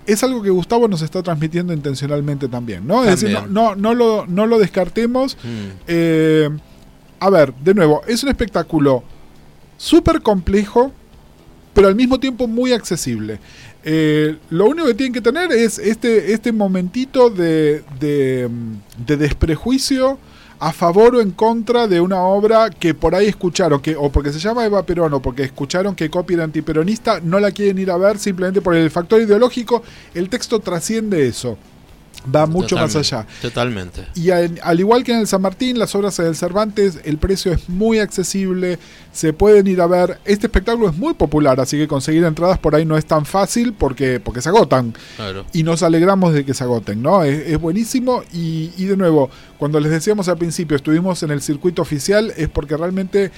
es 0.05 0.23
algo 0.23 0.41
que 0.41 0.49
Gustavo 0.49 0.87
nos 0.87 1.01
está 1.01 1.21
transmitiendo 1.21 1.73
intencionalmente 1.73 2.47
también, 2.47 2.85
¿no? 2.85 3.03
Es 3.03 3.21
decir, 3.21 3.31
no, 3.31 3.47
no, 3.47 3.75
no 3.75 3.93
lo, 3.93 4.25
no 4.27 4.47
lo 4.47 4.59
descartemos. 4.59 5.37
Mm. 5.43 5.67
Eh, 5.87 6.49
a 7.19 7.29
ver, 7.29 7.53
de 7.55 7.73
nuevo, 7.73 8.01
es 8.07 8.23
un 8.23 8.29
espectáculo 8.29 9.03
súper 9.77 10.21
complejo, 10.21 10.91
pero 11.73 11.87
al 11.87 11.95
mismo 11.95 12.19
tiempo 12.19 12.47
muy 12.47 12.73
accesible. 12.73 13.39
Eh, 13.83 14.37
lo 14.49 14.65
único 14.65 14.87
que 14.87 14.93
tienen 14.93 15.13
que 15.13 15.21
tener 15.21 15.51
es 15.51 15.79
este, 15.79 16.33
este 16.33 16.51
momentito 16.51 17.29
de, 17.29 17.83
de, 17.99 18.47
mm, 18.49 19.05
de 19.05 19.17
desprejuicio 19.17 20.19
a 20.61 20.71
favor 20.71 21.15
o 21.15 21.21
en 21.21 21.31
contra 21.31 21.87
de 21.87 21.99
una 21.99 22.21
obra 22.21 22.69
que 22.69 22.93
por 22.93 23.15
ahí 23.15 23.25
escucharon, 23.25 23.81
que 23.81 23.95
o 23.95 24.11
porque 24.11 24.31
se 24.31 24.37
llama 24.37 24.63
Eva 24.63 24.83
Perón 24.83 25.11
o 25.15 25.19
porque 25.19 25.41
escucharon 25.41 25.95
que 25.95 26.11
copia 26.11 26.35
era 26.35 26.43
antiperonista, 26.43 27.19
no 27.19 27.39
la 27.39 27.49
quieren 27.49 27.79
ir 27.79 27.89
a 27.89 27.97
ver 27.97 28.19
simplemente 28.19 28.61
por 28.61 28.75
el 28.75 28.91
factor 28.91 29.19
ideológico. 29.19 29.81
El 30.13 30.29
texto 30.29 30.59
trasciende 30.59 31.27
eso, 31.27 31.57
va 32.33 32.45
mucho 32.45 32.75
más 32.75 32.95
allá. 32.95 33.25
Totalmente. 33.41 34.07
Y 34.15 34.29
al, 34.29 34.59
al 34.63 34.79
igual 34.79 35.03
que 35.03 35.13
en 35.13 35.19
el 35.19 35.27
San 35.27 35.41
Martín, 35.41 35.79
las 35.79 35.93
obras 35.95 36.17
del 36.17 36.35
Cervantes, 36.35 36.99
el 37.03 37.17
precio 37.17 37.51
es 37.51 37.69
muy 37.69 37.99
accesible, 37.99 38.79
se 39.11 39.33
pueden 39.33 39.67
ir 39.67 39.81
a 39.81 39.87
ver. 39.87 40.19
Este 40.25 40.47
espectáculo 40.47 40.89
es 40.89 40.97
muy 40.97 41.13
popular, 41.13 41.59
así 41.59 41.77
que 41.77 41.87
conseguir 41.87 42.23
entradas 42.23 42.59
por 42.59 42.75
ahí 42.75 42.85
no 42.85 42.97
es 42.97 43.05
tan 43.05 43.25
fácil 43.25 43.73
porque, 43.73 44.19
porque 44.19 44.41
se 44.41 44.49
agotan. 44.49 44.93
Claro. 45.15 45.45
Y 45.53 45.63
nos 45.63 45.83
alegramos 45.83 46.33
de 46.33 46.45
que 46.45 46.53
se 46.53 46.63
agoten, 46.63 47.01
¿no? 47.01 47.23
Es, 47.23 47.47
es 47.47 47.59
buenísimo. 47.59 48.23
Y, 48.33 48.71
y 48.77 48.85
de 48.85 48.97
nuevo, 48.97 49.29
cuando 49.57 49.79
les 49.79 49.91
decíamos 49.91 50.27
al 50.27 50.37
principio, 50.37 50.75
estuvimos 50.77 51.23
en 51.23 51.31
el 51.31 51.41
circuito 51.41 51.81
oficial, 51.81 52.33
es 52.37 52.49
porque 52.49 52.77
realmente 52.77 53.31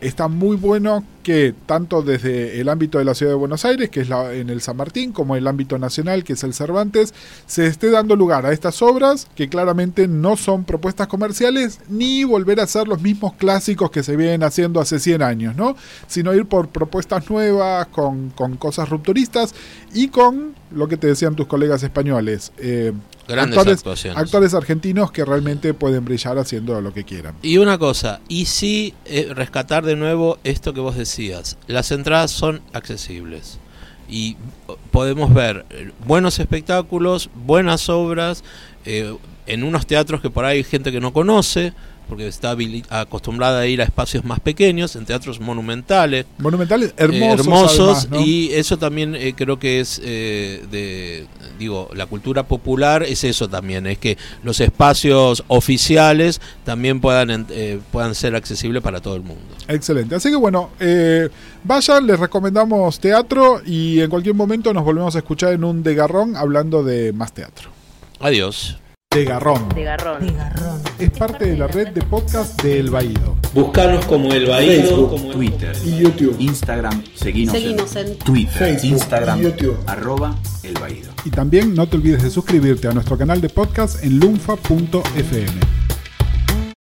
está 0.00 0.28
muy 0.28 0.56
bueno 0.56 1.04
que 1.22 1.54
tanto 1.66 2.02
desde 2.02 2.60
el 2.60 2.68
ámbito 2.68 2.98
de 2.98 3.04
la 3.04 3.14
ciudad 3.14 3.32
de 3.32 3.36
Buenos 3.36 3.64
Aires, 3.64 3.90
que 3.90 4.02
es 4.02 4.10
en 4.10 4.48
el 4.48 4.60
San 4.60 4.76
Martín, 4.76 5.12
como 5.12 5.34
el 5.34 5.46
ámbito 5.46 5.78
nacional, 5.78 6.22
que 6.22 6.34
es 6.34 6.44
el 6.44 6.54
Cervantes, 6.54 7.14
se 7.46 7.66
esté 7.66 7.90
dando 7.90 8.14
lugar 8.14 8.46
a 8.46 8.52
estas 8.52 8.80
obras 8.80 9.26
que 9.34 9.48
claramente 9.48 10.06
no 10.06 10.36
son 10.36 10.64
propuestas 10.64 11.08
comerciales 11.08 11.80
ni 11.88 12.22
volver 12.22 12.60
a 12.60 12.64
hacer 12.64 12.86
los 12.86 13.02
mismos 13.02 13.34
clásicos 13.34 13.90
que 13.90 14.04
se 14.04 14.16
vienen 14.16 14.44
haciendo 14.44 14.80
hace 14.80 15.00
100 15.00 15.22
años, 15.22 15.56
¿no? 15.56 15.76
Sino 16.06 16.32
ir 16.32 16.46
por 16.46 16.68
propuestas 16.68 17.28
nuevas, 17.28 17.88
con, 17.88 18.30
con 18.30 18.56
cosas 18.56 18.88
rupturistas 18.88 19.54
y 19.92 20.08
con 20.08 20.54
lo 20.70 20.86
que 20.86 20.96
te 20.96 21.08
decían 21.08 21.34
tus 21.34 21.46
colegas 21.46 21.82
españoles. 21.82 22.52
eh, 22.58 22.92
Grandes 23.28 23.58
actores, 23.58 23.78
actuaciones. 23.78 24.22
actores 24.22 24.54
argentinos 24.54 25.10
que 25.10 25.24
realmente 25.24 25.74
pueden 25.74 26.04
brillar 26.04 26.38
haciendo 26.38 26.80
lo 26.80 26.92
que 26.92 27.04
quieran. 27.04 27.34
Y 27.42 27.58
una 27.58 27.78
cosa, 27.78 28.20
y 28.28 28.46
sí 28.46 28.94
eh, 29.04 29.32
rescatar 29.34 29.84
de 29.84 29.96
nuevo 29.96 30.38
esto 30.44 30.72
que 30.72 30.80
vos 30.80 30.96
decías, 30.96 31.56
las 31.66 31.90
entradas 31.90 32.30
son 32.30 32.62
accesibles 32.72 33.58
y 34.08 34.36
podemos 34.90 35.32
ver 35.34 35.66
eh, 35.70 35.90
buenos 36.06 36.38
espectáculos, 36.38 37.30
buenas 37.34 37.88
obras, 37.88 38.44
eh, 38.84 39.16
en 39.46 39.64
unos 39.64 39.86
teatros 39.86 40.20
que 40.20 40.30
por 40.30 40.44
ahí 40.44 40.58
hay 40.58 40.64
gente 40.64 40.92
que 40.92 41.00
no 41.00 41.12
conoce, 41.12 41.72
porque 42.08 42.26
está 42.28 42.56
acostumbrada 42.90 43.60
a 43.60 43.66
ir 43.66 43.80
a 43.80 43.84
espacios 43.84 44.24
más 44.24 44.40
pequeños, 44.40 44.96
en 44.96 45.04
teatros 45.04 45.40
monumentales, 45.40 46.26
Monumentales, 46.38 46.90
eh, 46.90 46.94
hermosos. 46.98 47.40
hermosos 47.40 47.78
además, 47.78 48.10
¿no? 48.10 48.20
y 48.20 48.52
eso 48.52 48.78
también 48.78 49.14
eh, 49.14 49.34
creo 49.36 49.58
que 49.58 49.80
es 49.80 50.00
eh, 50.04 50.64
de 50.70 51.26
digo 51.58 51.90
la 51.94 52.06
cultura 52.06 52.42
popular 52.42 53.02
es 53.02 53.24
eso 53.24 53.48
también 53.48 53.86
es 53.86 53.98
que 53.98 54.18
los 54.42 54.60
espacios 54.60 55.44
oficiales 55.48 56.40
también 56.64 57.00
puedan 57.00 57.46
puedan 57.90 58.14
ser 58.14 58.36
accesibles 58.36 58.82
para 58.82 59.00
todo 59.00 59.16
el 59.16 59.22
mundo 59.22 59.56
Excelente. 59.68 60.14
Así 60.14 60.30
que 60.30 60.36
bueno, 60.36 60.70
eh, 60.78 61.28
vayan, 61.64 62.06
les 62.06 62.18
recomendamos 62.18 63.00
teatro 63.00 63.60
y 63.64 64.00
en 64.00 64.10
cualquier 64.10 64.34
momento 64.34 64.72
nos 64.72 64.84
volvemos 64.84 65.14
a 65.16 65.18
escuchar 65.18 65.52
en 65.52 65.64
un 65.64 65.82
degarrón 65.82 66.36
hablando 66.36 66.84
de 66.84 67.12
más 67.12 67.32
teatro. 67.32 67.70
adiós 68.20 68.78
Degarrón. 69.16 69.70
De 69.70 69.82
garrón. 69.82 70.18
Es 70.98 71.10
parte 71.10 71.46
de 71.46 71.56
la 71.56 71.66
red 71.68 71.88
de 71.88 72.02
podcast 72.02 72.60
de 72.62 72.78
El 72.80 72.90
Baído. 72.90 73.34
buscarnos 73.54 74.04
como 74.04 74.30
el 74.30 74.44
Baído 74.46 75.08
como 75.08 75.28
el- 75.28 75.32
Twitter, 75.32 75.74
Y 75.86 75.96
YouTube. 76.00 76.36
Instagram, 76.38 77.02
seguinos, 77.14 77.54
Seguinos 77.54 77.96
en, 77.96 78.08
en 78.08 78.18
Twitter, 78.18 78.52
Facebook, 78.52 78.90
Instagram, 78.92 79.40
YouTube. 79.40 79.78
arroba 79.86 80.36
el 80.62 80.74
Baído. 80.74 81.10
Y 81.24 81.30
también 81.30 81.74
no 81.74 81.88
te 81.88 81.96
olvides 81.96 82.22
de 82.24 82.30
suscribirte 82.30 82.88
a 82.88 82.92
nuestro 82.92 83.16
canal 83.16 83.40
de 83.40 83.48
podcast 83.48 84.04
en 84.04 84.18
lunfa.fm. 84.20 85.85